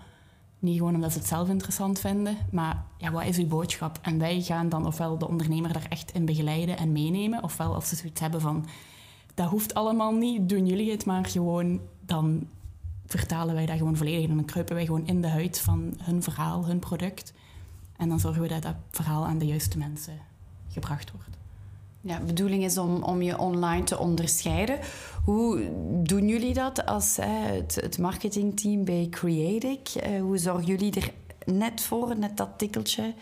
Niet 0.58 0.76
gewoon 0.76 0.94
omdat 0.94 1.12
ze 1.12 1.18
het 1.18 1.26
zelf 1.26 1.48
interessant 1.48 1.98
vinden, 1.98 2.36
maar 2.50 2.84
ja, 2.98 3.10
wat 3.10 3.24
is 3.24 3.38
uw 3.38 3.46
boodschap? 3.46 3.98
En 4.02 4.18
wij 4.18 4.42
gaan 4.42 4.68
dan 4.68 4.86
ofwel 4.86 5.18
de 5.18 5.28
ondernemer 5.28 5.72
daar 5.72 5.86
echt 5.88 6.12
in 6.12 6.24
begeleiden 6.24 6.76
en 6.76 6.92
meenemen, 6.92 7.42
ofwel 7.42 7.74
als 7.74 7.88
ze 7.88 7.96
zoiets 7.96 8.20
hebben 8.20 8.40
van 8.40 8.66
dat 9.34 9.48
hoeft 9.48 9.74
allemaal 9.74 10.12
niet, 10.12 10.48
doen 10.48 10.66
jullie 10.66 10.90
het 10.90 11.06
maar 11.06 11.26
gewoon, 11.26 11.80
dan 12.00 12.48
vertalen 13.06 13.54
wij 13.54 13.66
dat 13.66 13.76
gewoon 13.76 13.96
volledig 13.96 14.28
en 14.28 14.36
dan 14.36 14.44
kruipen 14.44 14.74
wij 14.74 14.86
gewoon 14.86 15.06
in 15.06 15.20
de 15.20 15.28
huid 15.28 15.60
van 15.60 15.94
hun 16.02 16.22
verhaal, 16.22 16.66
hun 16.66 16.78
product. 16.78 17.32
En 17.96 18.08
dan 18.08 18.20
zorgen 18.20 18.42
we 18.42 18.48
dat 18.48 18.62
dat 18.62 18.76
verhaal 18.90 19.26
aan 19.26 19.38
de 19.38 19.46
juiste 19.46 19.78
mensen 19.78 20.18
gebracht 20.68 21.10
wordt. 21.10 21.36
Ja, 22.06 22.20
bedoeling 22.20 22.64
is 22.64 22.78
om, 22.78 23.02
om 23.02 23.22
je 23.22 23.38
online 23.38 23.84
te 23.84 23.98
onderscheiden. 23.98 24.78
Hoe 25.24 25.68
doen 26.02 26.28
jullie 26.28 26.54
dat 26.54 26.86
als 26.86 27.18
het, 27.20 27.74
het 27.74 27.98
marketingteam 27.98 28.84
bij 28.84 29.06
Creatic? 29.10 29.88
Uh, 29.96 30.20
hoe 30.20 30.38
zorgen 30.38 30.64
jullie 30.64 30.94
er 30.94 31.12
net 31.44 31.80
voor, 31.80 32.18
net 32.18 32.36
dat 32.36 32.48
tikkeltje 32.56 33.14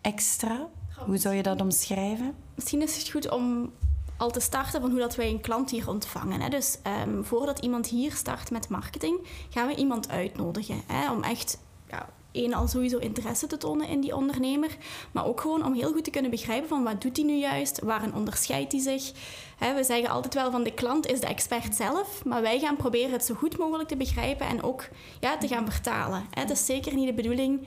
extra? 0.00 0.68
Hoe 1.06 1.16
zou 1.16 1.34
je 1.34 1.42
dat 1.42 1.60
omschrijven? 1.60 2.34
Misschien 2.54 2.82
is 2.82 2.96
het 2.96 3.10
goed 3.10 3.30
om 3.30 3.72
al 4.16 4.30
te 4.30 4.40
starten 4.40 4.80
van 4.80 4.90
hoe 4.90 4.98
dat 4.98 5.16
wij 5.16 5.30
een 5.30 5.40
klant 5.40 5.70
hier 5.70 5.88
ontvangen. 5.88 6.40
Hè. 6.40 6.48
Dus 6.48 6.78
um, 7.06 7.24
voordat 7.24 7.58
iemand 7.58 7.86
hier 7.86 8.12
start 8.12 8.50
met 8.50 8.68
marketing, 8.68 9.18
gaan 9.50 9.66
we 9.66 9.74
iemand 9.74 10.08
uitnodigen. 10.08 10.80
Hè, 10.86 11.12
om 11.12 11.22
echt 11.22 11.58
ja, 11.90 12.08
één 12.34 12.54
al 12.54 12.68
sowieso 12.68 12.98
interesse 12.98 13.46
te 13.46 13.56
tonen 13.56 13.88
in 13.88 14.00
die 14.00 14.16
ondernemer, 14.16 14.76
maar 15.12 15.26
ook 15.26 15.40
gewoon 15.40 15.64
om 15.64 15.72
heel 15.72 15.92
goed 15.92 16.04
te 16.04 16.10
kunnen 16.10 16.30
begrijpen 16.30 16.68
van 16.68 16.82
wat 16.82 17.02
doet 17.02 17.16
hij 17.16 17.26
nu 17.26 17.34
juist, 17.34 17.80
waarin 17.80 18.14
onderscheidt 18.14 18.72
hij 18.72 18.80
zich. 18.80 19.12
we 19.58 19.84
zeggen 19.84 20.08
altijd 20.08 20.34
wel 20.34 20.50
van 20.50 20.62
de 20.62 20.74
klant 20.74 21.06
is 21.06 21.20
de 21.20 21.26
expert 21.26 21.74
zelf, 21.74 22.24
maar 22.24 22.42
wij 22.42 22.58
gaan 22.58 22.76
proberen 22.76 23.12
het 23.12 23.24
zo 23.24 23.34
goed 23.34 23.58
mogelijk 23.58 23.88
te 23.88 23.96
begrijpen 23.96 24.46
en 24.46 24.62
ook 24.62 24.88
ja, 25.20 25.36
te 25.38 25.48
gaan 25.48 25.70
vertalen. 25.70 26.26
Het 26.30 26.50
is 26.50 26.66
zeker 26.66 26.94
niet 26.94 27.06
de 27.06 27.14
bedoeling 27.14 27.66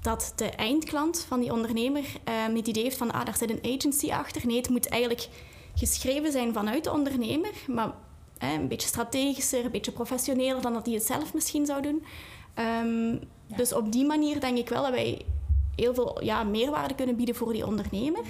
dat 0.00 0.32
de 0.36 0.50
eindklant 0.50 1.24
van 1.28 1.40
die 1.40 1.52
ondernemer 1.52 2.02
uh, 2.02 2.56
het 2.56 2.68
idee 2.68 2.82
heeft 2.82 2.96
van 2.96 3.12
ah, 3.12 3.24
daar 3.24 3.36
zit 3.36 3.50
een 3.50 3.74
agency 3.74 4.12
achter. 4.12 4.46
Nee, 4.46 4.56
het 4.56 4.68
moet 4.68 4.88
eigenlijk 4.88 5.28
geschreven 5.74 6.32
zijn 6.32 6.52
vanuit 6.52 6.84
de 6.84 6.92
ondernemer, 6.92 7.52
maar 7.66 7.92
een 8.38 8.68
beetje 8.68 8.88
strategischer, 8.88 9.64
een 9.64 9.70
beetje 9.70 9.92
professioneler 9.92 10.62
dan 10.62 10.72
dat 10.72 10.86
hij 10.86 10.94
het 10.94 11.04
zelf 11.04 11.34
misschien 11.34 11.66
zou 11.66 11.82
doen. 11.82 12.04
Um, 12.58 13.20
dus 13.56 13.72
op 13.72 13.92
die 13.92 14.06
manier 14.06 14.40
denk 14.40 14.58
ik 14.58 14.68
wel 14.68 14.82
dat 14.82 14.92
wij 14.92 15.24
heel 15.76 15.94
veel 15.94 16.24
ja, 16.24 16.44
meerwaarde 16.44 16.94
kunnen 16.94 17.16
bieden 17.16 17.34
voor 17.34 17.52
die 17.52 17.66
ondernemer. 17.66 18.24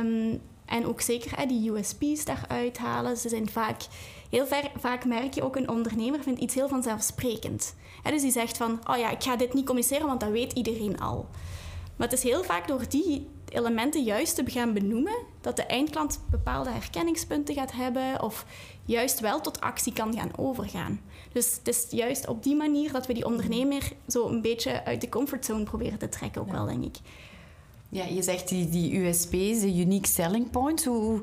Um, 0.00 0.40
en 0.64 0.86
ook 0.86 1.00
zeker 1.00 1.38
hè, 1.38 1.46
die 1.46 1.70
USP's 1.70 2.24
daaruit 2.24 2.78
halen. 2.78 3.16
Ze 3.16 3.28
zijn 3.28 3.50
vaak, 3.50 3.82
heel 4.30 4.46
ver, 4.46 4.70
vaak 4.78 5.04
merk 5.04 5.34
je 5.34 5.42
ook 5.42 5.56
een 5.56 5.68
ondernemer 5.68 6.22
vindt 6.22 6.40
iets 6.40 6.54
heel 6.54 6.68
vanzelfsprekend. 6.68 7.74
Hè, 8.02 8.10
dus 8.10 8.22
die 8.22 8.30
zegt 8.30 8.56
van, 8.56 8.80
oh 8.90 8.96
ja, 8.96 9.10
ik 9.10 9.22
ga 9.22 9.36
dit 9.36 9.54
niet 9.54 9.66
communiceren, 9.66 10.06
want 10.06 10.20
dat 10.20 10.30
weet 10.30 10.52
iedereen 10.52 11.00
al. 11.00 11.28
Maar 11.96 12.08
het 12.08 12.18
is 12.18 12.22
heel 12.22 12.44
vaak 12.44 12.68
door 12.68 12.88
die 12.88 13.28
elementen 13.48 14.02
juist 14.02 14.34
te 14.34 14.44
gaan 14.46 14.72
benoemen, 14.72 15.16
dat 15.40 15.56
de 15.56 15.62
eindklant 15.62 16.20
bepaalde 16.30 16.70
herkenningspunten 16.70 17.54
gaat 17.54 17.72
hebben 17.72 18.22
of 18.22 18.46
juist 18.84 19.20
wel 19.20 19.40
tot 19.40 19.60
actie 19.60 19.92
kan 19.92 20.14
gaan 20.14 20.36
overgaan. 20.36 21.00
Dus 21.32 21.54
het 21.56 21.68
is 21.68 21.86
juist 21.90 22.28
op 22.28 22.42
die 22.42 22.56
manier 22.56 22.92
dat 22.92 23.06
we 23.06 23.14
die 23.14 23.26
ondernemer 23.26 23.92
zo 24.08 24.28
een 24.28 24.40
beetje 24.40 24.84
uit 24.84 25.00
de 25.00 25.08
comfortzone 25.08 25.64
proberen 25.64 25.98
te 25.98 26.08
trekken, 26.08 26.40
ook 26.40 26.50
wel, 26.50 26.66
denk 26.66 26.84
ik. 26.84 26.96
Ja, 27.88 28.04
je 28.04 28.22
zegt 28.22 28.48
die, 28.48 28.68
die 28.68 28.98
USP's, 28.98 29.60
de 29.60 29.74
unique 29.76 30.06
selling 30.06 30.50
points. 30.50 30.84
Hoe, 30.84 31.20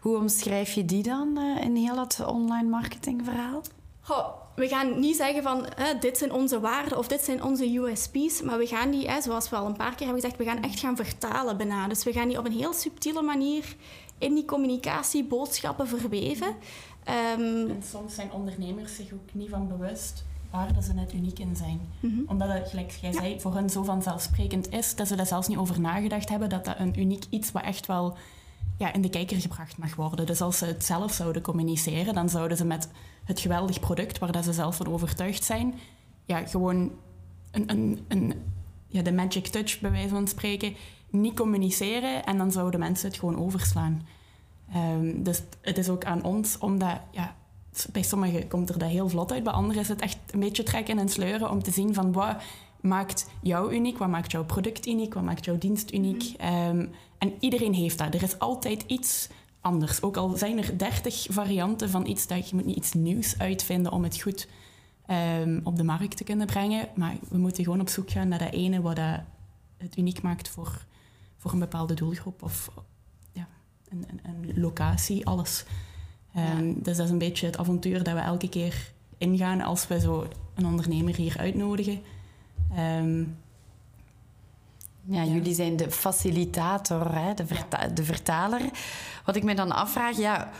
hoe 0.00 0.16
omschrijf 0.16 0.72
je 0.72 0.84
die 0.84 1.02
dan 1.02 1.38
uh, 1.38 1.64
in 1.64 1.76
heel 1.76 1.94
dat 1.94 2.24
online 2.26 2.68
marketingverhaal? 2.68 3.60
Goh, 4.00 4.41
we 4.54 4.68
gaan 4.68 5.00
niet 5.00 5.16
zeggen 5.16 5.42
van 5.42 5.66
dit 6.00 6.18
zijn 6.18 6.32
onze 6.32 6.60
waarden 6.60 6.98
of 6.98 7.08
dit 7.08 7.20
zijn 7.20 7.42
onze 7.42 7.74
USP's, 7.74 8.42
maar 8.42 8.58
we 8.58 8.66
gaan 8.66 8.90
die, 8.90 9.10
zoals 9.20 9.50
we 9.50 9.56
al 9.56 9.66
een 9.66 9.76
paar 9.76 9.94
keer 9.94 10.06
hebben 10.06 10.22
gezegd, 10.22 10.36
we 10.36 10.44
gaan 10.44 10.62
echt 10.62 10.80
gaan 10.80 10.96
vertalen 10.96 11.56
bijna. 11.56 11.88
Dus 11.88 12.04
we 12.04 12.12
gaan 12.12 12.28
die 12.28 12.38
op 12.38 12.44
een 12.44 12.52
heel 12.52 12.72
subtiele 12.72 13.22
manier 13.22 13.76
in 14.18 14.34
die 14.34 14.44
communicatie 14.44 15.24
boodschappen 15.24 15.88
verweven. 15.88 16.56
Ehm, 17.04 17.70
en 17.70 17.82
soms 17.90 18.14
zijn 18.14 18.32
ondernemers 18.32 18.94
zich 18.94 19.12
ook 19.12 19.32
niet 19.34 19.48
van 19.48 19.68
bewust 19.68 20.24
waar 20.50 20.74
dat 20.74 20.84
ze 20.84 20.94
net 20.94 21.12
uniek 21.12 21.38
in 21.38 21.56
zijn. 21.56 21.80
Mhm. 22.00 22.20
Omdat 22.26 22.48
het, 22.48 22.68
gelijk 22.68 22.90
jij 23.00 23.12
zei, 23.12 23.40
voor 23.40 23.54
hen 23.54 23.70
zo 23.70 23.82
vanzelfsprekend 23.82 24.72
is, 24.72 24.94
dat 24.94 25.08
ze 25.08 25.16
daar 25.16 25.26
zelfs 25.26 25.48
niet 25.48 25.58
over 25.58 25.80
nagedacht 25.80 26.28
hebben, 26.28 26.48
dat 26.48 26.64
dat 26.64 26.78
een 26.78 27.00
uniek 27.00 27.24
iets 27.30 27.52
wat 27.52 27.62
echt 27.62 27.86
wel 27.86 28.16
ja, 28.78 28.92
in 28.92 29.02
de 29.02 29.10
kijker 29.10 29.40
gebracht 29.40 29.78
mag 29.78 29.94
worden. 29.94 30.26
Dus 30.26 30.40
als 30.40 30.58
ze 30.58 30.64
het 30.64 30.84
zelf 30.84 31.12
zouden 31.12 31.42
communiceren, 31.42 32.14
dan 32.14 32.28
zouden 32.28 32.56
ze 32.56 32.64
met 32.64 32.88
het 33.24 33.40
geweldig 33.40 33.80
product 33.80 34.18
waar 34.18 34.32
dat 34.32 34.44
ze 34.44 34.52
zelf 34.52 34.76
van 34.76 34.86
overtuigd 34.86 35.44
zijn, 35.44 35.74
ja, 36.24 36.46
gewoon 36.46 36.90
een, 37.50 37.70
een, 37.70 38.04
een, 38.08 38.34
ja, 38.86 39.02
de 39.02 39.12
magic 39.12 39.46
touch, 39.46 39.80
bij 39.80 39.90
wijze 39.90 40.08
van 40.08 40.28
spreken, 40.28 40.74
niet 41.10 41.34
communiceren 41.34 42.24
en 42.24 42.38
dan 42.38 42.52
zouden 42.52 42.80
mensen 42.80 43.08
het 43.08 43.18
gewoon 43.18 43.38
overslaan. 43.38 44.06
Um, 44.76 45.22
dus 45.22 45.42
het 45.60 45.78
is 45.78 45.88
ook 45.88 46.04
aan 46.04 46.24
ons 46.24 46.58
om 46.58 46.78
dat, 46.78 47.00
ja, 47.10 47.34
bij 47.92 48.02
sommigen 48.02 48.48
komt 48.48 48.68
er 48.68 48.78
dat 48.78 48.88
heel 48.88 49.08
vlot 49.08 49.32
uit, 49.32 49.44
bij 49.44 49.52
anderen 49.52 49.82
is 49.82 49.88
het 49.88 50.00
echt 50.00 50.18
een 50.30 50.40
beetje 50.40 50.62
trekken 50.62 50.98
en 50.98 51.08
sleuren 51.08 51.50
om 51.50 51.62
te 51.62 51.70
zien 51.70 51.94
van 51.94 52.12
wat 52.12 52.36
maakt 52.82 53.30
jou 53.42 53.74
uniek, 53.74 53.98
wat 53.98 54.08
maakt 54.08 54.30
jouw 54.30 54.44
product 54.44 54.86
uniek, 54.86 55.14
wat 55.14 55.22
maakt 55.22 55.44
jouw 55.44 55.58
dienst 55.58 55.92
uniek. 55.92 56.22
Um, 56.22 56.90
en 57.18 57.32
iedereen 57.40 57.74
heeft 57.74 57.98
dat. 57.98 58.14
Er 58.14 58.22
is 58.22 58.38
altijd 58.38 58.84
iets 58.86 59.28
anders. 59.60 60.02
Ook 60.02 60.16
al 60.16 60.36
zijn 60.36 60.58
er 60.58 60.78
dertig 60.78 61.26
varianten 61.30 61.90
van 61.90 62.06
iets 62.06 62.26
dat 62.26 62.48
je 62.48 62.54
moet 62.54 62.64
niet 62.64 62.76
iets 62.76 62.92
nieuws 62.92 63.38
uitvinden 63.38 63.92
om 63.92 64.02
het 64.02 64.20
goed 64.20 64.48
um, 65.40 65.60
op 65.64 65.76
de 65.76 65.84
markt 65.84 66.16
te 66.16 66.24
kunnen 66.24 66.46
brengen. 66.46 66.88
Maar 66.94 67.16
we 67.28 67.38
moeten 67.38 67.64
gewoon 67.64 67.80
op 67.80 67.88
zoek 67.88 68.10
gaan 68.10 68.28
naar 68.28 68.38
dat 68.38 68.52
ene 68.52 68.80
wat 68.80 68.96
dat 68.96 69.20
het 69.76 69.96
uniek 69.96 70.22
maakt 70.22 70.48
voor, 70.48 70.84
voor 71.38 71.52
een 71.52 71.58
bepaalde 71.58 71.94
doelgroep 71.94 72.42
of 72.42 72.70
ja, 73.32 73.48
een, 73.88 74.04
een, 74.10 74.20
een 74.22 74.60
locatie, 74.60 75.26
alles. 75.26 75.64
Um, 76.36 76.82
Dus 76.82 76.96
dat 76.96 77.06
is 77.06 77.12
een 77.12 77.18
beetje 77.18 77.46
het 77.46 77.58
avontuur 77.58 78.02
dat 78.02 78.14
we 78.14 78.20
elke 78.20 78.48
keer 78.48 78.92
ingaan 79.18 79.60
als 79.60 79.86
we 79.86 80.00
zo 80.00 80.26
een 80.54 80.66
ondernemer 80.66 81.14
hier 81.14 81.38
uitnodigen. 81.38 82.00
Um, 82.78 83.36
ja, 85.04 85.24
jullie 85.24 85.54
zijn 85.54 85.76
de 85.76 85.90
facilitator, 85.90 87.14
hè, 87.14 87.34
de, 87.34 87.44
de 87.94 88.04
vertaler. 88.04 88.60
Wat 89.24 89.36
ik 89.36 89.42
me 89.42 89.54
dan 89.54 89.72
afvraag, 89.72 90.16
ja, 90.16 90.50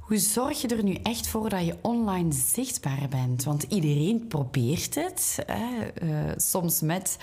hoe 0.00 0.18
zorg 0.18 0.60
je 0.60 0.68
er 0.68 0.82
nu 0.82 0.94
echt 0.94 1.28
voor 1.28 1.48
dat 1.48 1.66
je 1.66 1.78
online 1.82 2.32
zichtbaar 2.32 3.08
bent? 3.08 3.44
Want 3.44 3.62
iedereen 3.62 4.26
probeert 4.26 4.94
het, 4.94 5.38
hè, 5.46 5.92
uh, 6.02 6.32
soms 6.36 6.80
met 6.80 7.16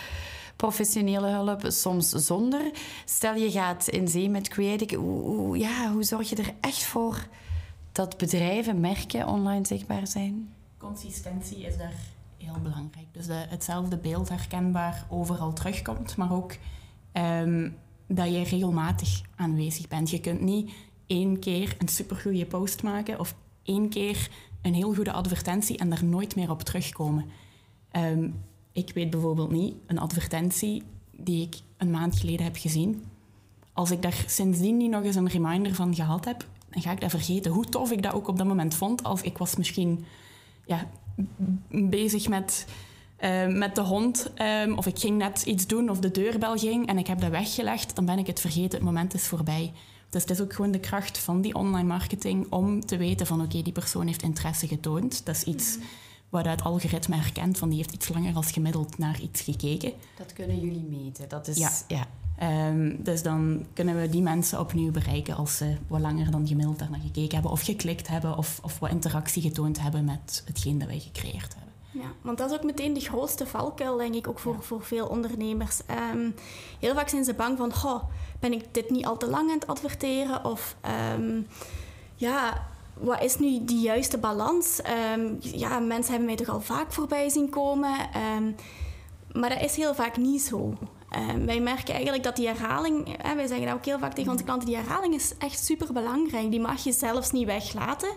professionele 0.55 1.27
hulp, 1.27 1.61
soms 1.67 2.09
zonder. 2.09 2.71
Stel 3.05 3.35
je 3.35 3.51
gaat 3.51 3.87
in 3.87 4.07
zee 4.07 4.29
met 4.29 4.47
Creative, 4.47 4.95
hoe, 4.95 5.57
ja, 5.57 5.91
hoe 5.91 6.03
zorg 6.03 6.29
je 6.29 6.35
er 6.35 6.53
echt 6.59 6.83
voor 6.83 7.27
dat 7.91 8.17
bedrijven, 8.17 8.79
merken 8.79 9.27
online 9.27 9.65
zichtbaar 9.65 10.07
zijn? 10.07 10.53
Consistentie 10.77 11.65
is 11.65 11.77
daar 11.77 11.93
heel 12.43 12.61
belangrijk. 12.61 13.07
Dus 13.11 13.25
de, 13.25 13.45
hetzelfde 13.49 13.97
beeld 13.97 14.29
herkenbaar 14.29 15.05
overal 15.09 15.53
terugkomt, 15.53 16.15
maar 16.17 16.33
ook 16.33 16.55
um, 17.13 17.75
dat 18.07 18.27
je 18.27 18.43
regelmatig 18.43 19.21
aanwezig 19.35 19.87
bent. 19.87 20.09
Je 20.09 20.19
kunt 20.19 20.41
niet 20.41 20.71
één 21.07 21.39
keer 21.39 21.75
een 21.77 21.87
supergoeie 21.87 22.45
post 22.45 22.83
maken 22.83 23.19
of 23.19 23.35
één 23.63 23.89
keer 23.89 24.29
een 24.61 24.73
heel 24.73 24.93
goede 24.93 25.11
advertentie 25.11 25.77
en 25.77 25.89
daar 25.89 26.05
nooit 26.05 26.35
meer 26.35 26.49
op 26.49 26.61
terugkomen. 26.61 27.25
Um, 27.91 28.43
ik 28.71 28.91
weet 28.93 29.09
bijvoorbeeld 29.09 29.51
niet 29.51 29.75
een 29.85 29.99
advertentie 29.99 30.83
die 31.11 31.45
ik 31.45 31.55
een 31.77 31.91
maand 31.91 32.19
geleden 32.19 32.45
heb 32.45 32.57
gezien. 32.57 33.03
Als 33.73 33.91
ik 33.91 34.01
daar 34.01 34.23
sindsdien 34.27 34.77
niet 34.77 34.89
nog 34.89 35.03
eens 35.03 35.15
een 35.15 35.29
reminder 35.29 35.75
van 35.75 35.95
gehad 35.95 36.25
heb, 36.25 36.47
dan 36.69 36.81
ga 36.81 36.91
ik 36.91 37.01
dat 37.01 37.09
vergeten. 37.09 37.51
Hoe 37.51 37.65
tof 37.65 37.91
ik 37.91 38.03
dat 38.03 38.13
ook 38.13 38.27
op 38.27 38.37
dat 38.37 38.47
moment 38.47 38.75
vond. 38.75 39.03
Als 39.03 39.21
ik 39.21 39.37
was 39.37 39.55
misschien 39.55 40.05
ja, 40.65 40.89
bezig 41.69 42.27
met, 42.27 42.65
uh, 43.19 43.47
met 43.47 43.75
de 43.75 43.81
hond. 43.81 44.31
Um, 44.65 44.77
of 44.77 44.85
ik 44.85 44.99
ging 44.99 45.17
net 45.17 45.41
iets 45.41 45.67
doen 45.67 45.89
of 45.89 45.99
de 45.99 46.11
deurbel 46.11 46.57
ging 46.57 46.87
en 46.87 46.97
ik 46.97 47.07
heb 47.07 47.19
dat 47.19 47.29
weggelegd. 47.29 47.95
Dan 47.95 48.05
ben 48.05 48.17
ik 48.17 48.27
het 48.27 48.39
vergeten. 48.39 48.77
Het 48.77 48.81
moment 48.81 49.13
is 49.13 49.27
voorbij. 49.27 49.71
Dus 50.09 50.21
het 50.21 50.31
is 50.31 50.41
ook 50.41 50.53
gewoon 50.53 50.71
de 50.71 50.79
kracht 50.79 51.17
van 51.17 51.41
die 51.41 51.55
online 51.55 51.87
marketing 51.87 52.51
om 52.51 52.85
te 52.85 52.97
weten 52.97 53.25
van 53.25 53.41
oké, 53.41 53.61
die 53.61 53.73
persoon 53.73 54.07
heeft 54.07 54.21
interesse 54.21 54.67
getoond. 54.67 55.25
Dat 55.25 55.35
is 55.35 55.43
iets 55.43 55.77
mm 55.77 55.83
wat 56.29 56.45
het 56.45 56.63
algoritme 56.63 57.15
herkent 57.15 57.57
van 57.57 57.69
die 57.69 57.77
heeft 57.77 57.93
iets 57.93 58.09
langer 58.09 58.35
als 58.35 58.51
gemiddeld 58.51 58.97
naar 58.97 59.21
iets 59.21 59.41
gekeken. 59.41 59.93
Dat 60.17 60.33
kunnen 60.33 60.59
jullie 60.59 60.85
meten. 60.89 61.29
Dat 61.29 61.47
is, 61.47 61.57
ja. 61.57 61.71
ja. 61.87 62.07
Um, 62.43 63.03
dus 63.03 63.23
dan 63.23 63.65
kunnen 63.73 64.01
we 64.01 64.09
die 64.09 64.21
mensen 64.21 64.59
opnieuw 64.59 64.91
bereiken 64.91 65.35
als 65.35 65.57
ze 65.57 65.75
wat 65.87 65.99
langer 65.99 66.31
dan 66.31 66.47
gemiddeld 66.47 66.79
daar 66.79 66.89
naar 66.89 66.99
gekeken 66.99 67.33
hebben 67.33 67.51
of 67.51 67.61
geklikt 67.61 68.07
hebben 68.07 68.37
of, 68.37 68.59
of 68.63 68.79
wat 68.79 68.89
interactie 68.89 69.41
getoond 69.41 69.81
hebben 69.81 70.05
met 70.05 70.43
hetgeen 70.45 70.77
dat 70.77 70.87
wij 70.87 70.99
gecreëerd 70.99 71.55
hebben. 71.55 71.73
Ja, 71.91 72.11
want 72.21 72.37
dat 72.37 72.51
is 72.51 72.57
ook 72.57 72.63
meteen 72.63 72.93
de 72.93 72.99
grootste 72.99 73.47
valkuil, 73.47 73.97
denk 73.97 74.15
ik, 74.15 74.27
ook 74.27 74.39
voor, 74.39 74.63
voor 74.63 74.83
veel 74.83 75.07
ondernemers. 75.07 75.81
Um, 76.13 76.35
heel 76.79 76.93
vaak 76.93 77.09
zijn 77.09 77.23
ze 77.23 77.33
bang 77.33 77.57
van, 77.57 77.73
goh, 77.73 78.03
ben 78.39 78.53
ik 78.53 78.73
dit 78.73 78.89
niet 78.89 79.05
al 79.05 79.17
te 79.17 79.29
lang 79.29 79.49
aan 79.49 79.59
het 79.59 79.67
adverteren? 79.67 80.45
Of 80.45 80.75
um, 81.15 81.47
ja, 82.15 82.67
wat 82.93 83.23
is 83.23 83.37
nu 83.37 83.65
die 83.65 83.81
juiste 83.81 84.17
balans? 84.17 84.81
Um, 85.15 85.37
ja, 85.39 85.79
mensen 85.79 86.09
hebben 86.09 86.25
mij 86.25 86.35
toch 86.35 86.49
al 86.49 86.61
vaak 86.61 86.91
voorbij 86.91 87.29
zien 87.29 87.49
komen. 87.49 87.95
maar 89.31 89.49
dat 89.49 89.61
is 89.61 89.75
heel 89.75 89.95
vaak 89.95 90.17
niet 90.17 90.41
zo. 90.41 90.77
Um, 91.17 91.45
wij 91.45 91.59
merken 91.59 91.93
eigenlijk 91.93 92.23
dat 92.23 92.35
die 92.35 92.47
herhaling, 92.47 93.15
hè, 93.21 93.35
wij 93.35 93.47
zeggen 93.47 93.65
dat 93.65 93.75
ook 93.75 93.85
heel 93.85 93.99
vaak 93.99 94.13
tegen 94.13 94.31
onze 94.31 94.43
klanten, 94.43 94.67
die 94.67 94.75
herhaling 94.75 95.13
is 95.13 95.33
echt 95.37 95.65
super 95.65 95.93
belangrijk. 95.93 96.51
Die 96.51 96.59
mag 96.59 96.83
je 96.83 96.91
zelfs 96.91 97.31
niet 97.31 97.45
weglaten, 97.45 98.09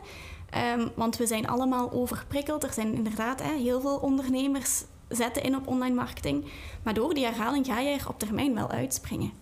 um, 0.77 0.91
want 0.95 1.17
we 1.17 1.27
zijn 1.27 1.49
allemaal 1.49 1.93
overprikkeld. 1.93 2.63
Er 2.63 2.73
zijn 2.73 2.95
inderdaad 2.95 3.43
hè, 3.43 3.53
heel 3.55 3.81
veel 3.81 3.97
ondernemers 3.97 4.85
zetten 5.09 5.43
in 5.43 5.57
op 5.57 5.67
online 5.67 5.95
marketing, 5.95 6.45
maar 6.83 6.95
door 6.95 7.15
die 7.15 7.25
herhaling 7.25 7.67
ga 7.67 7.81
je 7.81 7.99
er 7.99 8.09
op 8.09 8.19
termijn 8.19 8.55
wel 8.55 8.71
uitspringen. 8.71 9.33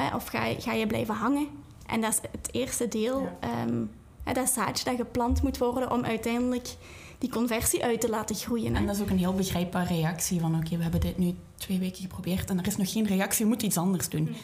Uh, 0.00 0.14
of 0.14 0.26
ga 0.26 0.44
je, 0.44 0.60
ga 0.60 0.72
je 0.72 0.86
blijven 0.86 1.14
hangen. 1.14 1.48
En 1.86 2.00
dat 2.00 2.12
is 2.12 2.20
het 2.30 2.48
eerste 2.52 2.88
deel, 2.88 3.28
ja. 3.40 3.62
um, 3.66 3.90
dat 4.32 4.50
zaadje 4.50 4.84
dat 4.84 4.96
geplant 4.96 5.42
moet 5.42 5.58
worden 5.58 5.90
om 5.90 6.04
uiteindelijk 6.04 6.76
die 7.24 7.32
conversie 7.32 7.84
uit 7.84 8.00
te 8.00 8.08
laten 8.08 8.36
groeien. 8.36 8.76
En 8.76 8.86
dat 8.86 8.94
is 8.94 9.02
ook 9.02 9.10
een 9.10 9.18
heel 9.18 9.34
begrijpbare 9.34 9.94
reactie 9.94 10.40
van 10.40 10.56
oké, 10.56 10.76
we 10.76 10.82
hebben 10.82 11.00
dit 11.00 11.18
nu 11.18 11.34
twee 11.54 11.78
weken 11.78 12.02
geprobeerd 12.02 12.50
en 12.50 12.58
er 12.58 12.66
is 12.66 12.76
nog 12.76 12.92
geen 12.92 13.06
reactie, 13.06 13.42
we 13.42 13.48
moeten 13.48 13.66
iets 13.66 13.76
anders 13.76 14.08
doen. 14.08 14.34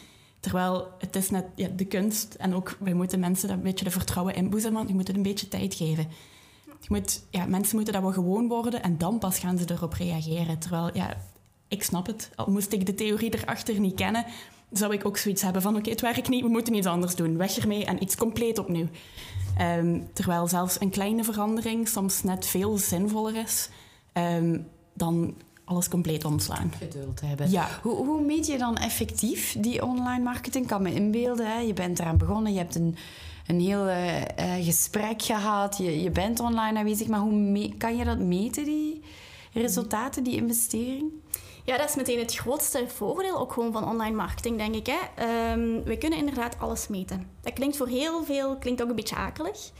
Terwijl 0.40 0.88
het 0.99 1.16
is 1.16 1.30
net 1.30 1.44
ja, 1.54 1.68
de 1.76 1.84
kunst 1.84 2.34
en 2.34 2.54
ook 2.54 2.76
wij 2.78 2.94
moeten 2.94 3.20
mensen 3.20 3.49
dat 3.49 3.56
een 3.56 3.62
beetje 3.62 3.84
de 3.84 3.90
vertrouwen 3.90 4.34
inboezemen, 4.34 4.76
want 4.76 4.88
je 4.88 4.94
moet 4.94 5.06
het 5.06 5.16
een 5.16 5.22
beetje 5.22 5.49
tijd 5.49 5.75
geven. 5.75 6.08
Je 6.64 6.87
moet, 6.88 7.22
ja, 7.30 7.46
mensen 7.46 7.76
moeten 7.76 7.94
dat 7.94 8.02
wel 8.02 8.12
gewoon 8.12 8.49
worden 8.49 8.82
en 8.82 8.99
dan 8.99 9.18
pas 9.18 9.38
gaan 9.38 9.58
ze 9.58 9.64
erop 9.70 9.92
reageren. 9.92 10.58
Terwijl, 10.58 10.90
ja, 10.96 11.16
ik 11.68 11.82
snap 11.82 12.06
het. 12.06 12.30
Al 12.34 12.50
moest 12.50 12.72
ik 12.72 12.87
de 12.87 12.94
theorie 12.94 13.34
erachter 13.34 13.80
niet 13.80 13.94
kennen, 13.94 14.25
zou 14.73 14.93
ik 14.93 15.07
ook 15.07 15.17
zoiets 15.17 15.43
hebben 15.43 15.62
van 15.62 15.77
oké, 15.77 15.91
het 15.91 16.00
werkt 16.00 16.29
niet, 16.29 16.43
we 16.43 16.49
moeten 16.49 16.75
iets 16.75 16.87
anders 16.87 17.15
doen. 17.15 17.37
Weg 17.37 17.57
ermee 17.57 17.85
en 17.85 18.03
iets 18.03 18.17
compleet 18.17 18.59
opnieuw. 18.59 18.89
Um, 19.79 20.09
terwijl 20.12 20.49
zelfs 20.49 20.81
een 20.81 20.91
kleine 20.91 21.25
verandering 21.25 21.89
soms 21.89 22.23
net 22.23 22.47
veel 22.47 22.79
zinvoller 22.79 23.37
is 23.37 23.69
um, 24.12 24.67
dan 24.95 25.35
alles 25.65 25.89
compleet 25.89 26.25
omslaan. 26.25 26.73
Geduld 26.79 27.21
hebben. 27.21 27.50
Ja. 27.50 27.69
Hoe, 27.83 27.95
hoe 27.95 28.21
meet 28.23 28.47
je 28.47 28.59
dan 28.59 28.77
effectief 28.77 29.57
die 29.59 29.85
online 29.85 30.25
marketing? 30.25 30.67
kan 30.67 30.83
me 30.83 30.95
inbeelden, 30.95 31.47
hè? 31.47 31.59
je 31.59 31.73
bent 31.73 31.99
eraan 31.99 32.17
begonnen, 32.17 32.53
je 32.53 32.59
hebt 32.59 32.75
een, 32.75 32.97
een 33.47 33.61
heel 33.61 33.89
uh, 33.89 34.65
gesprek 34.65 35.23
gehad, 35.23 35.79
je, 35.79 36.03
je 36.03 36.11
bent 36.11 36.41
online 36.41 36.79
aanwezig, 36.79 37.07
maar 37.07 37.21
hoe 37.21 37.75
kan 37.79 37.97
je 37.97 38.05
dat 38.05 38.19
meten, 38.19 38.65
die 38.65 39.03
resultaten, 39.53 40.25
die 40.25 40.37
investering? 40.37 41.12
Ja, 41.64 41.76
dat 41.76 41.88
is 41.88 41.95
meteen 41.95 42.19
het 42.19 42.35
grootste 42.35 42.88
voordeel 42.88 43.38
ook 43.38 43.52
gewoon 43.52 43.73
van 43.73 43.88
online 43.88 44.17
marketing, 44.17 44.57
denk 44.57 44.75
ik. 44.75 44.87
Hè. 44.87 45.52
Um, 45.52 45.85
we 45.85 45.99
kunnen 45.99 46.19
inderdaad 46.19 46.57
alles 46.59 46.88
meten. 46.88 47.31
Dat 47.40 47.52
klinkt 47.52 47.76
voor 47.76 47.88
heel 47.88 48.25
veel 48.25 48.57
klinkt 48.57 48.83
ook 48.83 48.88
een 48.88 48.95
beetje 48.95 49.17
akelig. 49.17 49.71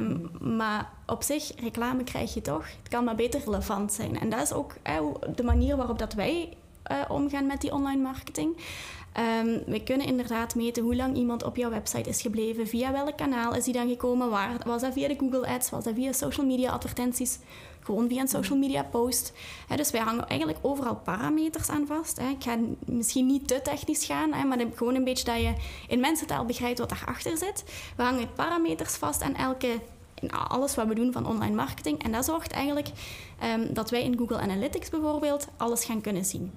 Um, 0.00 0.30
maar 0.56 0.90
op 1.06 1.22
zich, 1.22 1.52
reclame 1.60 2.04
krijg 2.04 2.34
je 2.34 2.42
toch. 2.42 2.66
Het 2.78 2.88
kan 2.88 3.04
maar 3.04 3.14
beter 3.14 3.40
relevant 3.44 3.92
zijn. 3.92 4.20
En 4.20 4.30
dat 4.30 4.42
is 4.42 4.52
ook 4.52 4.74
de 5.34 5.42
manier 5.42 5.76
waarop 5.76 5.98
dat 5.98 6.12
wij 6.12 6.56
uh, 6.90 6.96
omgaan 7.08 7.46
met 7.46 7.60
die 7.60 7.72
online 7.72 8.02
marketing. 8.02 8.56
Um, 9.40 9.62
we 9.66 9.82
kunnen 9.82 10.06
inderdaad 10.06 10.54
meten 10.54 10.82
hoe 10.82 10.96
lang 10.96 11.16
iemand 11.16 11.42
op 11.42 11.56
jouw 11.56 11.70
website 11.70 12.08
is 12.08 12.22
gebleven, 12.22 12.66
via 12.66 12.92
welk 12.92 13.16
kanaal 13.16 13.54
is 13.54 13.64
die 13.64 13.72
dan 13.72 13.88
gekomen, 13.88 14.30
waar, 14.30 14.56
was 14.66 14.80
dat 14.80 14.92
via 14.92 15.08
de 15.08 15.16
Google 15.18 15.46
Ads, 15.46 15.70
was 15.70 15.84
dat 15.84 15.94
via 15.94 16.12
social 16.12 16.46
media 16.46 16.70
advertenties, 16.70 17.38
gewoon 17.86 18.08
via 18.08 18.20
een 18.20 18.28
social 18.28 18.58
media 18.58 18.82
post. 18.82 19.32
dus 19.76 19.90
wij 19.90 20.00
hangen 20.00 20.28
eigenlijk 20.28 20.58
overal 20.62 20.96
parameters 20.96 21.68
aan 21.68 21.86
vast. 21.86 22.18
Ik 22.18 22.42
ga 22.42 22.56
misschien 22.84 23.26
niet 23.26 23.48
te 23.48 23.60
technisch 23.62 24.04
gaan, 24.04 24.48
maar 24.48 24.58
gewoon 24.74 24.94
een 24.94 25.04
beetje 25.04 25.24
dat 25.24 25.36
je 25.36 25.52
in 25.88 26.00
mensentaal 26.00 26.44
begrijpt 26.44 26.78
wat 26.78 26.88
daarachter 26.88 27.36
zit. 27.36 27.64
We 27.96 28.02
hangen 28.02 28.32
parameters 28.34 28.94
vast 28.94 29.22
aan 29.22 29.34
elke 29.34 29.78
in 30.20 30.30
alles 30.30 30.74
wat 30.74 30.86
we 30.86 30.94
doen 30.94 31.12
van 31.12 31.26
online 31.26 31.54
marketing. 31.54 32.02
En 32.02 32.12
dat 32.12 32.24
zorgt 32.24 32.52
eigenlijk 32.52 32.88
ehm, 33.38 33.72
dat 33.72 33.90
wij 33.90 34.04
in 34.04 34.18
Google 34.18 34.38
Analytics 34.38 34.90
bijvoorbeeld 34.90 35.48
alles 35.56 35.84
gaan 35.84 36.00
kunnen 36.00 36.24
zien. 36.24 36.52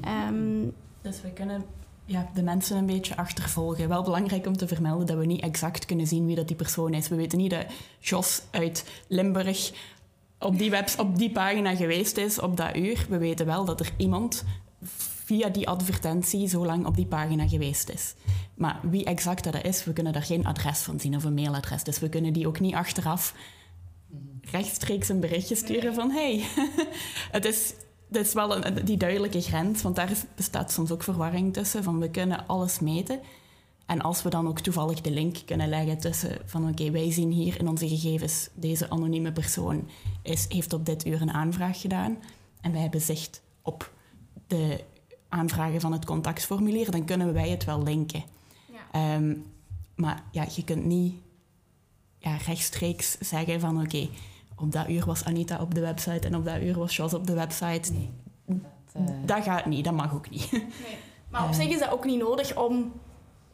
Ehm, 0.00 0.68
dus 1.02 1.22
we 1.22 1.32
kunnen 1.32 1.64
ja, 2.04 2.30
de 2.34 2.42
mensen 2.42 2.76
een 2.76 2.86
beetje 2.86 3.16
achtervolgen. 3.16 3.88
Wel 3.88 4.02
belangrijk 4.02 4.46
om 4.46 4.56
te 4.56 4.68
vermelden 4.68 5.06
dat 5.06 5.16
we 5.16 5.26
niet 5.26 5.42
exact 5.42 5.84
kunnen 5.84 6.06
zien 6.06 6.26
wie 6.26 6.36
dat 6.36 6.48
die 6.48 6.56
persoon 6.56 6.94
is. 6.94 7.08
We 7.08 7.16
weten 7.16 7.38
niet 7.38 7.50
dat 7.50 7.66
Jos 7.98 8.42
uit 8.50 8.84
Limburg 9.08 9.72
op 10.40 10.58
die, 10.58 10.70
webs, 10.70 10.96
op 10.96 11.18
die 11.18 11.30
pagina 11.30 11.76
geweest 11.76 12.16
is 12.16 12.40
op 12.40 12.56
dat 12.56 12.76
uur. 12.76 13.06
We 13.08 13.18
weten 13.18 13.46
wel 13.46 13.64
dat 13.64 13.80
er 13.80 13.92
iemand 13.96 14.44
via 15.24 15.48
die 15.48 15.68
advertentie 15.68 16.48
zo 16.48 16.66
lang 16.66 16.86
op 16.86 16.96
die 16.96 17.06
pagina 17.06 17.48
geweest 17.48 17.88
is. 17.88 18.14
Maar 18.54 18.80
wie 18.82 19.04
exact 19.04 19.44
dat 19.44 19.64
is, 19.64 19.84
we 19.84 19.92
kunnen 19.92 20.12
daar 20.12 20.22
geen 20.22 20.46
adres 20.46 20.78
van 20.78 21.00
zien 21.00 21.16
of 21.16 21.24
een 21.24 21.34
mailadres. 21.34 21.84
Dus 21.84 21.98
we 21.98 22.08
kunnen 22.08 22.32
die 22.32 22.46
ook 22.46 22.60
niet 22.60 22.74
achteraf 22.74 23.34
rechtstreeks 24.50 25.08
een 25.08 25.20
berichtje 25.20 25.54
sturen 25.54 25.94
van 25.94 26.10
hey, 26.10 26.44
het 27.30 27.44
is, 27.44 27.74
het 28.12 28.26
is 28.26 28.32
wel 28.32 28.66
een, 28.66 28.84
die 28.84 28.96
duidelijke 28.96 29.40
grens, 29.40 29.82
want 29.82 29.96
daar 29.96 30.12
bestaat 30.36 30.72
soms 30.72 30.90
ook 30.90 31.02
verwarring 31.02 31.52
tussen 31.52 31.82
van 31.82 31.98
we 31.98 32.10
kunnen 32.10 32.46
alles 32.46 32.78
meten. 32.78 33.20
En 33.90 34.00
als 34.00 34.22
we 34.22 34.30
dan 34.30 34.48
ook 34.48 34.60
toevallig 34.60 35.00
de 35.00 35.10
link 35.10 35.36
kunnen 35.44 35.68
leggen 35.68 35.98
tussen 35.98 36.38
van 36.44 36.68
oké, 36.68 36.90
wij 36.90 37.12
zien 37.12 37.30
hier 37.30 37.58
in 37.58 37.68
onze 37.68 37.88
gegevens 37.88 38.48
deze 38.54 38.90
anonieme 38.90 39.32
persoon 39.32 39.88
is, 40.22 40.46
heeft 40.48 40.72
op 40.72 40.86
dit 40.86 41.06
uur 41.06 41.22
een 41.22 41.32
aanvraag 41.32 41.80
gedaan 41.80 42.18
en 42.60 42.72
wij 42.72 42.80
hebben 42.80 43.00
zicht 43.00 43.42
op 43.62 43.92
de 44.46 44.84
aanvragen 45.28 45.80
van 45.80 45.92
het 45.92 46.04
contactformulier, 46.04 46.90
dan 46.90 47.04
kunnen 47.04 47.32
wij 47.32 47.48
het 47.48 47.64
wel 47.64 47.82
linken. 47.82 48.22
Ja. 48.72 49.14
Ehm, 49.14 49.36
maar 49.94 50.22
ja, 50.30 50.46
je 50.54 50.64
kunt 50.64 50.84
niet 50.84 51.14
ja, 52.18 52.36
rechtstreeks 52.36 53.18
zeggen 53.18 53.60
van 53.60 53.82
oké, 53.82 54.08
op 54.56 54.72
dat 54.72 54.88
uur 54.88 55.06
was 55.06 55.24
Anita 55.24 55.60
op 55.60 55.74
de 55.74 55.80
website 55.80 56.26
en 56.26 56.36
op 56.36 56.44
dat 56.44 56.60
uur 56.60 56.78
was 56.78 56.96
Jos 56.96 57.14
op 57.14 57.26
de 57.26 57.34
website. 57.34 57.92
Nee, 57.92 58.10
dat, 58.44 59.02
uh... 59.02 59.08
dat 59.26 59.42
gaat 59.42 59.66
niet, 59.66 59.84
dat 59.84 59.94
mag 59.94 60.14
ook 60.14 60.30
niet. 60.30 60.52
Nee. 60.52 60.62
Maar 61.28 61.44
op 61.44 61.52
zich 61.52 61.68
is 61.68 61.78
dat 61.78 61.90
ook 61.90 62.04
niet 62.04 62.18
nodig 62.18 62.56
om 62.56 62.92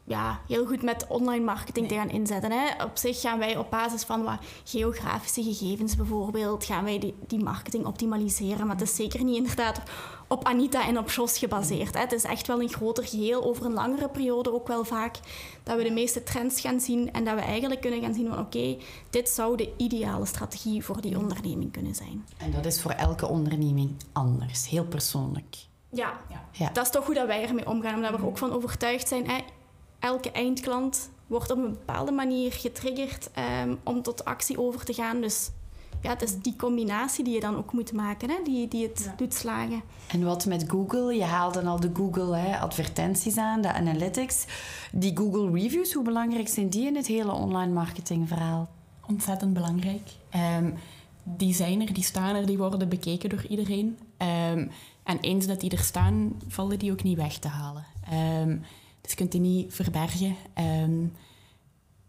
ja, 0.07 0.39
heel 0.47 0.65
goed 0.65 0.81
met 0.81 1.07
online 1.07 1.43
marketing 1.43 1.87
te 1.87 1.95
gaan 1.95 2.09
inzetten. 2.09 2.51
Hè. 2.51 2.83
Op 2.83 2.97
zich 2.97 3.21
gaan 3.21 3.39
wij 3.39 3.57
op 3.57 3.69
basis 3.69 4.03
van 4.03 4.23
wat 4.23 4.37
geografische 4.63 5.43
gegevens 5.43 5.95
bijvoorbeeld, 5.95 6.65
gaan 6.65 6.83
wij 6.83 6.99
die, 6.99 7.15
die 7.27 7.43
marketing 7.43 7.85
optimaliseren. 7.85 8.67
Maar 8.67 8.75
het 8.75 8.87
is 8.87 8.95
zeker 8.95 9.23
niet 9.23 9.35
inderdaad 9.35 9.81
op 10.27 10.45
Anita 10.45 10.87
en 10.87 10.97
op 10.97 11.09
Jos 11.09 11.37
gebaseerd. 11.37 11.93
Hè. 11.93 11.99
Het 11.99 12.11
is 12.11 12.23
echt 12.23 12.47
wel 12.47 12.61
een 12.61 12.69
groter 12.69 13.07
geheel 13.07 13.43
over 13.43 13.65
een 13.65 13.73
langere 13.73 14.09
periode 14.09 14.53
ook 14.53 14.67
wel 14.67 14.83
vaak. 14.83 15.19
Dat 15.63 15.77
we 15.77 15.83
de 15.83 15.91
meeste 15.91 16.23
trends 16.23 16.61
gaan 16.61 16.79
zien 16.79 17.13
en 17.13 17.25
dat 17.25 17.35
we 17.35 17.41
eigenlijk 17.41 17.81
kunnen 17.81 18.01
gaan 18.01 18.13
zien 18.13 18.29
van 18.29 18.39
oké, 18.39 18.77
dit 19.09 19.29
zou 19.29 19.57
de 19.57 19.73
ideale 19.77 20.25
strategie 20.25 20.83
voor 20.83 21.01
die 21.01 21.17
onderneming 21.17 21.71
kunnen 21.71 21.95
zijn. 21.95 22.25
En 22.37 22.51
dat 22.51 22.65
is 22.65 22.81
voor 22.81 22.91
elke 22.91 23.27
onderneming 23.27 23.95
anders, 24.13 24.69
heel 24.69 24.85
persoonlijk. 24.85 25.55
Ja, 25.89 26.19
ja. 26.51 26.69
dat 26.73 26.85
is 26.85 26.91
toch 26.91 27.05
hoe 27.05 27.15
dat 27.15 27.27
wij 27.27 27.47
ermee 27.47 27.67
omgaan, 27.67 27.95
omdat 27.95 28.11
we 28.11 28.17
er 28.17 28.25
ook 28.25 28.37
van 28.37 28.51
overtuigd 28.51 29.07
zijn. 29.07 29.29
Hè, 29.29 29.37
elke 29.99 30.31
eindklant 30.31 31.09
wordt 31.27 31.51
op 31.51 31.57
een 31.57 31.71
bepaalde 31.71 32.11
manier 32.11 32.51
getriggerd 32.51 33.29
um, 33.63 33.79
om 33.83 34.01
tot 34.01 34.25
actie 34.25 34.59
over 34.59 34.85
te 34.85 34.93
gaan. 34.93 35.21
Dus 35.21 35.51
ja, 36.01 36.09
het 36.09 36.21
is 36.21 36.39
die 36.39 36.55
combinatie 36.55 37.23
die 37.23 37.33
je 37.33 37.39
dan 37.39 37.55
ook 37.55 37.73
moet 37.73 37.93
maken, 37.93 38.29
hè, 38.29 38.35
die, 38.43 38.67
die 38.67 38.87
het 38.87 39.11
doet 39.17 39.33
slagen. 39.33 39.81
En 40.07 40.23
wat 40.23 40.45
met 40.45 40.65
Google? 40.67 41.15
Je 41.15 41.23
haalde 41.23 41.61
al 41.61 41.79
de 41.79 41.91
Google 41.93 42.35
hè, 42.35 42.59
advertenties 42.59 43.37
aan, 43.37 43.61
de 43.61 43.73
analytics. 43.73 44.45
Die 44.91 45.17
Google 45.17 45.51
reviews, 45.51 45.93
hoe 45.93 46.03
belangrijk 46.03 46.47
zijn 46.47 46.69
die 46.69 46.85
in 46.87 46.95
het 46.95 47.07
hele 47.07 47.31
online 47.31 47.73
marketingverhaal? 47.73 48.69
Ontzettend 49.07 49.53
belangrijk. 49.53 50.09
Um, 50.59 50.73
die 51.23 51.53
zijn 51.53 51.81
er, 51.81 51.93
die 51.93 52.03
staan 52.03 52.35
er, 52.35 52.45
die 52.45 52.57
worden 52.57 52.89
bekeken 52.89 53.29
door 53.29 53.45
iedereen. 53.45 53.97
Um, 54.51 54.71
en 55.03 55.19
eens 55.21 55.47
dat 55.47 55.59
die 55.59 55.69
er 55.69 55.79
staan, 55.83 56.33
vallen 56.47 56.79
die 56.79 56.91
ook 56.91 57.03
niet 57.03 57.17
weg 57.17 57.37
te 57.37 57.47
halen. 57.47 57.85
Um, 58.41 58.61
dus 59.07 59.15
je 59.15 59.15
kunt 59.15 59.31
die 59.31 59.41
niet 59.41 59.73
verbergen. 59.73 60.35
Um, 60.83 61.13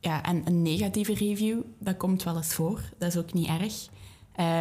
ja, 0.00 0.22
en 0.22 0.42
een 0.46 0.62
negatieve 0.62 1.14
review, 1.14 1.60
dat 1.78 1.96
komt 1.96 2.22
wel 2.22 2.36
eens 2.36 2.54
voor. 2.54 2.80
Dat 2.98 3.08
is 3.08 3.16
ook 3.16 3.32
niet 3.32 3.48
erg. 3.48 3.88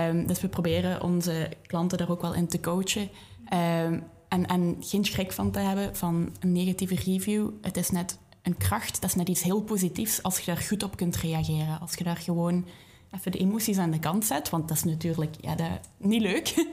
Um, 0.09 0.27
dus 0.27 0.41
we 0.41 0.47
proberen 0.47 1.03
onze 1.03 1.51
klanten 1.67 1.97
daar 1.97 2.09
ook 2.09 2.21
wel 2.21 2.33
in 2.33 2.47
te 2.47 2.59
coachen. 2.59 3.09
Um, 3.53 4.03
en, 4.27 4.45
en 4.45 4.77
geen 4.79 5.05
schrik 5.05 5.31
van 5.31 5.51
te 5.51 5.59
hebben 5.59 5.95
van 5.95 6.35
een 6.39 6.51
negatieve 6.51 6.95
review. 6.95 7.49
Het 7.61 7.77
is 7.77 7.89
net 7.89 8.17
een 8.41 8.57
kracht, 8.57 9.01
dat 9.01 9.09
is 9.09 9.15
net 9.15 9.29
iets 9.29 9.43
heel 9.43 9.61
positiefs 9.61 10.23
als 10.23 10.39
je 10.39 10.45
daar 10.45 10.57
goed 10.57 10.83
op 10.83 10.97
kunt 10.97 11.15
reageren. 11.15 11.79
Als 11.79 11.93
je 11.93 12.03
daar 12.03 12.17
gewoon 12.17 12.65
even 13.11 13.31
de 13.31 13.37
emoties 13.37 13.77
aan 13.77 13.91
de 13.91 13.99
kant 13.99 14.25
zet, 14.25 14.49
want 14.49 14.67
dat 14.67 14.77
is 14.77 14.83
natuurlijk 14.83 15.35
ja, 15.41 15.79
niet 15.97 16.21
leuk. 16.21 16.53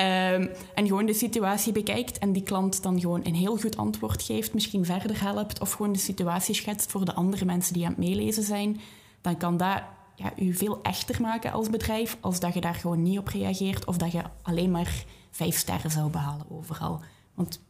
Um, 0.00 0.50
en 0.74 0.86
gewoon 0.86 1.06
de 1.06 1.14
situatie 1.14 1.72
bekijkt 1.72 2.18
en 2.18 2.32
die 2.32 2.42
klant 2.42 2.82
dan 2.82 3.00
gewoon 3.00 3.20
een 3.24 3.34
heel 3.34 3.56
goed 3.56 3.76
antwoord 3.76 4.22
geeft, 4.22 4.54
misschien 4.54 4.84
verder 4.84 5.22
helpt 5.22 5.60
of 5.60 5.72
gewoon 5.72 5.92
de 5.92 5.98
situatie 5.98 6.54
schetst 6.54 6.90
voor 6.90 7.04
de 7.04 7.14
andere 7.14 7.44
mensen 7.44 7.74
die 7.74 7.84
aan 7.84 7.90
het 7.90 7.98
meelezen 7.98 8.42
zijn, 8.42 8.80
dan 9.20 9.36
kan 9.36 9.56
dat 9.56 9.82
ja, 10.14 10.32
u 10.36 10.54
veel 10.54 10.82
echter 10.82 11.20
maken 11.20 11.52
als 11.52 11.70
bedrijf 11.70 12.16
als 12.20 12.40
dat 12.40 12.54
je 12.54 12.60
daar 12.60 12.74
gewoon 12.74 13.02
niet 13.02 13.18
op 13.18 13.28
reageert 13.28 13.84
of 13.84 13.96
dat 13.96 14.12
je 14.12 14.22
alleen 14.42 14.70
maar 14.70 15.04
vijf 15.30 15.56
sterren 15.56 15.90
zou 15.90 16.10
behalen 16.10 16.50
overal. 16.50 17.00
Want 17.34 17.60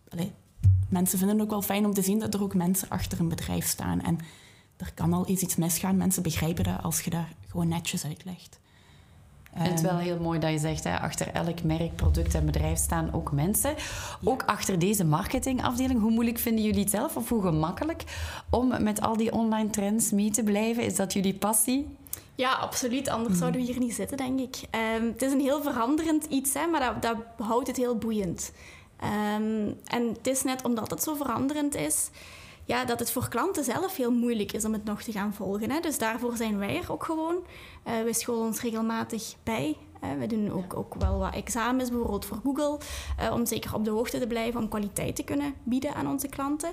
mensen 0.88 1.18
vinden 1.18 1.36
het 1.36 1.44
ook 1.44 1.50
wel 1.50 1.62
fijn 1.62 1.84
om 1.84 1.94
te 1.94 2.02
zien 2.02 2.18
dat 2.18 2.34
er 2.34 2.42
ook 2.42 2.54
mensen 2.54 2.88
achter 2.88 3.20
een 3.20 3.28
bedrijf 3.28 3.66
staan. 3.66 4.00
En 4.00 4.18
er 4.76 4.92
kan 4.94 5.12
al 5.12 5.26
eens 5.26 5.40
iets 5.40 5.56
misgaan. 5.56 5.96
Mensen 5.96 6.22
begrijpen 6.22 6.64
dat 6.64 6.82
als 6.82 7.00
je 7.00 7.10
dat 7.10 7.24
gewoon 7.48 7.68
netjes 7.68 8.04
uitlegt. 8.04 8.60
Het 9.54 9.74
is 9.74 9.80
wel 9.80 9.96
heel 9.96 10.18
mooi 10.20 10.38
dat 10.38 10.50
je 10.50 10.58
zegt, 10.58 10.84
hè, 10.84 11.00
achter 11.00 11.32
elk 11.32 11.62
merk, 11.62 11.96
product 11.96 12.34
en 12.34 12.46
bedrijf 12.46 12.78
staan 12.78 13.12
ook 13.12 13.32
mensen. 13.32 13.74
Ook 14.24 14.42
achter 14.46 14.78
deze 14.78 15.04
marketingafdeling. 15.04 16.00
Hoe 16.00 16.10
moeilijk 16.10 16.38
vinden 16.38 16.64
jullie 16.64 16.80
het 16.80 16.90
zelf 16.90 17.16
of 17.16 17.28
hoe 17.28 17.42
gemakkelijk 17.42 18.04
om 18.50 18.82
met 18.82 19.00
al 19.00 19.16
die 19.16 19.32
online 19.32 19.70
trends 19.70 20.10
mee 20.10 20.30
te 20.30 20.42
blijven? 20.42 20.84
Is 20.84 20.96
dat 20.96 21.12
jullie 21.12 21.34
passie? 21.34 21.96
Ja, 22.34 22.52
absoluut. 22.52 23.08
Anders 23.08 23.38
zouden 23.38 23.60
we 23.60 23.66
hier 23.66 23.78
niet 23.78 23.94
zitten, 23.94 24.16
denk 24.16 24.40
ik. 24.40 24.56
Um, 24.96 25.06
het 25.06 25.22
is 25.22 25.32
een 25.32 25.40
heel 25.40 25.62
veranderend 25.62 26.24
iets, 26.24 26.54
hè, 26.54 26.66
maar 26.66 26.80
dat, 26.80 27.02
dat 27.02 27.46
houdt 27.46 27.66
het 27.66 27.76
heel 27.76 27.96
boeiend. 27.96 28.52
Um, 29.36 29.76
en 29.84 30.08
het 30.08 30.26
is 30.26 30.42
net 30.42 30.64
omdat 30.64 30.90
het 30.90 31.02
zo 31.02 31.14
veranderend 31.14 31.74
is, 31.74 32.10
ja, 32.70 32.84
dat 32.84 32.98
het 32.98 33.10
voor 33.10 33.28
klanten 33.28 33.64
zelf 33.64 33.96
heel 33.96 34.12
moeilijk 34.12 34.52
is 34.52 34.64
om 34.64 34.72
het 34.72 34.84
nog 34.84 35.02
te 35.02 35.12
gaan 35.12 35.34
volgen. 35.34 35.70
Hè. 35.70 35.80
Dus 35.80 35.98
daarvoor 35.98 36.36
zijn 36.36 36.58
wij 36.58 36.76
er 36.76 36.92
ook 36.92 37.04
gewoon. 37.04 37.36
Uh, 37.86 38.02
we 38.02 38.14
scholen 38.14 38.46
ons 38.46 38.60
regelmatig 38.60 39.34
bij. 39.42 39.76
Uh, 40.04 40.10
we 40.18 40.26
doen 40.26 40.50
ook, 40.50 40.76
ook 40.76 40.94
wel 40.94 41.18
wat 41.18 41.34
examens, 41.34 41.88
bijvoorbeeld 41.88 42.24
voor 42.24 42.40
Google, 42.42 42.78
uh, 43.20 43.32
om 43.32 43.46
zeker 43.46 43.74
op 43.74 43.84
de 43.84 43.90
hoogte 43.90 44.18
te 44.18 44.26
blijven, 44.26 44.60
om 44.60 44.68
kwaliteit 44.68 45.16
te 45.16 45.22
kunnen 45.22 45.54
bieden 45.62 45.94
aan 45.94 46.08
onze 46.08 46.28
klanten. 46.28 46.70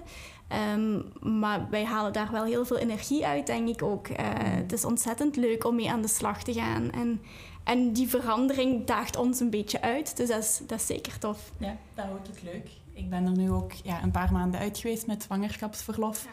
Um, 0.76 1.12
maar 1.40 1.68
wij 1.70 1.86
halen 1.86 2.14
daar 2.14 2.32
wel 2.32 2.44
heel 2.44 2.66
veel 2.66 2.78
energie 2.78 3.26
uit, 3.26 3.48
denk 3.48 3.68
ik 3.68 3.84
ook. 3.84 4.08
het 4.08 4.74
is 4.74 4.86
ontzettend 4.86 5.36
leuk 5.36 5.66
om 5.66 5.76
mee 5.76 5.92
aan 5.92 6.02
de 6.02 6.08
slag 6.08 6.44
te 6.44 6.54
gaan. 6.54 6.92
En, 6.92 7.22
en 7.64 7.94
die 7.94 8.08
verandering 8.08 8.86
daagt 8.86 9.16
ons 9.16 9.40
een 9.40 9.50
beetje 9.50 9.82
uit, 9.82 10.18
dus 10.18 10.28
dat 10.28 10.44
is, 10.44 10.62
dat 10.68 10.80
is 10.80 10.86
zeker 10.86 11.20
tof. 11.20 11.52
Ja, 11.58 11.78
dat 11.96 12.06
houdt 12.06 12.28
het 12.28 12.44
leuk. 12.44 12.70
Ik 12.98 13.10
ben 13.10 13.26
er 13.26 13.38
nu 13.38 13.52
ook 13.52 13.72
ja, 13.84 14.04
een 14.04 14.12
paar 14.12 14.32
maanden 14.32 14.60
uit 14.60 14.78
geweest 14.78 15.08
met 15.08 15.24
zwangerschapsverlof. 15.24 16.28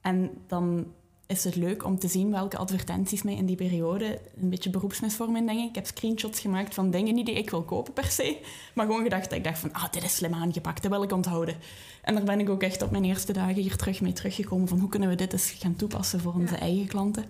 En 0.00 0.30
dan 0.46 0.86
is 1.26 1.44
het 1.44 1.56
leuk 1.56 1.84
om 1.84 1.98
te 1.98 2.08
zien 2.08 2.30
welke 2.30 2.56
advertenties 2.56 3.22
mij 3.22 3.34
in 3.34 3.46
die 3.46 3.56
periode 3.56 4.20
een 4.40 4.50
beetje 4.50 4.70
beroepsmisvorming 4.70 5.46
denk 5.46 5.58
ik. 5.58 5.68
Ik 5.68 5.74
heb 5.74 5.86
screenshots 5.86 6.40
gemaakt 6.40 6.74
van 6.74 6.90
dingen 6.90 7.14
niet 7.14 7.26
die 7.26 7.34
ik 7.34 7.50
wil 7.50 7.62
kopen 7.62 7.92
per 7.92 8.04
se, 8.04 8.38
maar 8.74 8.86
gewoon 8.86 9.02
gedacht 9.02 9.28
dat 9.28 9.38
ik 9.38 9.44
dacht 9.44 9.58
van, 9.58 9.72
ah, 9.72 9.90
dit 9.90 10.02
is 10.04 10.14
slim 10.14 10.34
aangepakt, 10.34 10.82
dat 10.82 10.90
wil 10.90 11.02
ik 11.02 11.12
onthouden. 11.12 11.56
En 12.02 12.14
daar 12.14 12.24
ben 12.24 12.40
ik 12.40 12.48
ook 12.48 12.62
echt 12.62 12.82
op 12.82 12.90
mijn 12.90 13.04
eerste 13.04 13.32
dagen 13.32 13.62
hier 13.62 13.76
terug 13.76 14.00
mee 14.00 14.12
teruggekomen 14.12 14.68
van 14.68 14.78
hoe 14.78 14.88
kunnen 14.88 15.08
we 15.08 15.14
dit 15.14 15.32
eens 15.32 15.50
gaan 15.50 15.76
toepassen 15.76 16.20
voor 16.20 16.34
onze 16.34 16.56
eigen 16.56 16.86
klanten. 16.86 17.24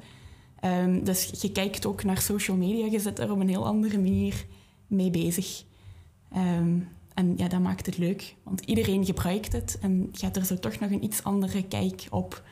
Um, 0.65 1.05
dus 1.05 1.31
je 1.41 1.53
kijkt 1.53 1.87
ook 1.87 2.05
naar 2.05 2.21
social 2.21 2.57
media, 2.57 2.87
je 2.87 3.01
zit 3.01 3.19
er 3.19 3.33
op 3.33 3.41
een 3.41 3.49
heel 3.49 3.67
andere 3.67 3.99
manier 3.99 4.47
mee 4.87 5.11
bezig. 5.11 5.65
Um, 6.37 6.89
en 7.15 7.35
ja, 7.37 7.49
dat 7.49 7.61
maakt 7.61 7.87
het 7.87 7.99
leuk, 7.99 8.35
want 8.43 8.61
iedereen 8.61 9.05
gebruikt 9.05 9.53
het 9.53 9.79
en 9.81 10.09
gaat 10.13 10.37
er 10.37 10.45
zo 10.45 10.59
toch 10.59 10.79
nog 10.79 10.91
een 10.91 11.05
iets 11.05 11.25
andere 11.25 11.63
kijk 11.63 12.07
op. 12.11 12.43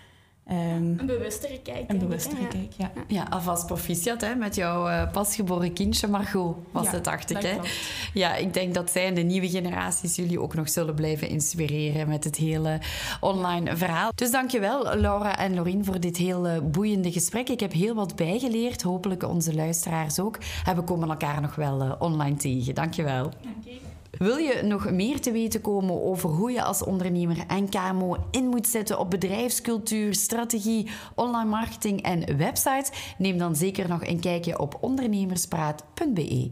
Um, 0.51 0.57
een 0.99 1.07
bewustere 1.07 1.61
kijk. 1.63 1.91
Een 1.91 1.99
bewustere 1.99 2.49
kijk, 2.49 2.73
ja. 2.79 2.93
Ja, 3.07 3.27
alvast 3.31 3.67
proficiat 3.67 4.21
hè, 4.21 4.35
met 4.35 4.55
jouw 4.55 4.89
uh, 4.89 5.11
pasgeboren 5.11 5.73
kindje 5.73 6.09
Margot, 6.09 6.57
was 6.71 6.91
het, 6.91 7.05
dacht 7.05 7.31
ik. 7.31 7.43
Hè? 7.43 7.57
Ja, 8.15 8.35
ik 8.35 8.55
denk 8.55 8.75
dat 8.75 8.91
zij 8.91 9.07
en 9.07 9.15
de 9.15 9.21
nieuwe 9.21 9.49
generaties 9.49 10.17
jullie 10.17 10.41
ook 10.41 10.55
nog 10.55 10.69
zullen 10.69 10.95
blijven 10.95 11.29
inspireren 11.29 12.09
met 12.09 12.25
het 12.25 12.37
hele 12.37 12.81
online 13.21 13.77
verhaal. 13.77 14.11
Dus 14.15 14.31
dankjewel, 14.31 14.97
Laura 14.97 15.39
en 15.39 15.55
Lorien, 15.55 15.85
voor 15.85 16.01
dit 16.01 16.17
heel 16.17 16.63
boeiende 16.71 17.13
gesprek. 17.13 17.49
Ik 17.49 17.61
heb 17.61 17.73
heel 17.73 17.95
wat 17.95 18.17
bijgeleerd, 18.17 18.83
hopelijk 18.83 19.29
onze 19.29 19.55
luisteraars 19.55 20.21
ook. 20.21 20.39
En 20.65 20.77
we 20.77 20.83
komen 20.83 21.09
elkaar 21.09 21.41
nog 21.41 21.55
wel 21.55 21.83
uh, 21.83 21.93
online 21.99 22.37
tegen. 22.37 22.75
Dankjewel. 22.75 23.23
Dank 23.23 23.65
je. 23.65 23.92
Wil 24.19 24.37
je 24.37 24.63
nog 24.63 24.91
meer 24.91 25.21
te 25.21 25.33
weten 25.33 25.61
komen 25.61 26.03
over 26.03 26.31
hoe 26.31 26.51
je 26.51 26.63
als 26.63 26.85
ondernemer 26.85 27.45
en 27.47 27.69
KMO 27.69 28.17
in 28.31 28.49
moet 28.49 28.67
zetten 28.67 28.99
op 28.99 29.11
bedrijfscultuur, 29.11 30.15
strategie, 30.15 30.91
online 31.15 31.51
marketing 31.51 32.03
en 32.03 32.37
websites? 32.37 33.15
Neem 33.19 33.39
dan 33.39 33.57
zeker 33.57 33.89
nog 33.89 34.07
een 34.07 34.21
kijkje 34.21 34.59
op 34.59 34.79
ondernemerspraat.be. 34.81 36.51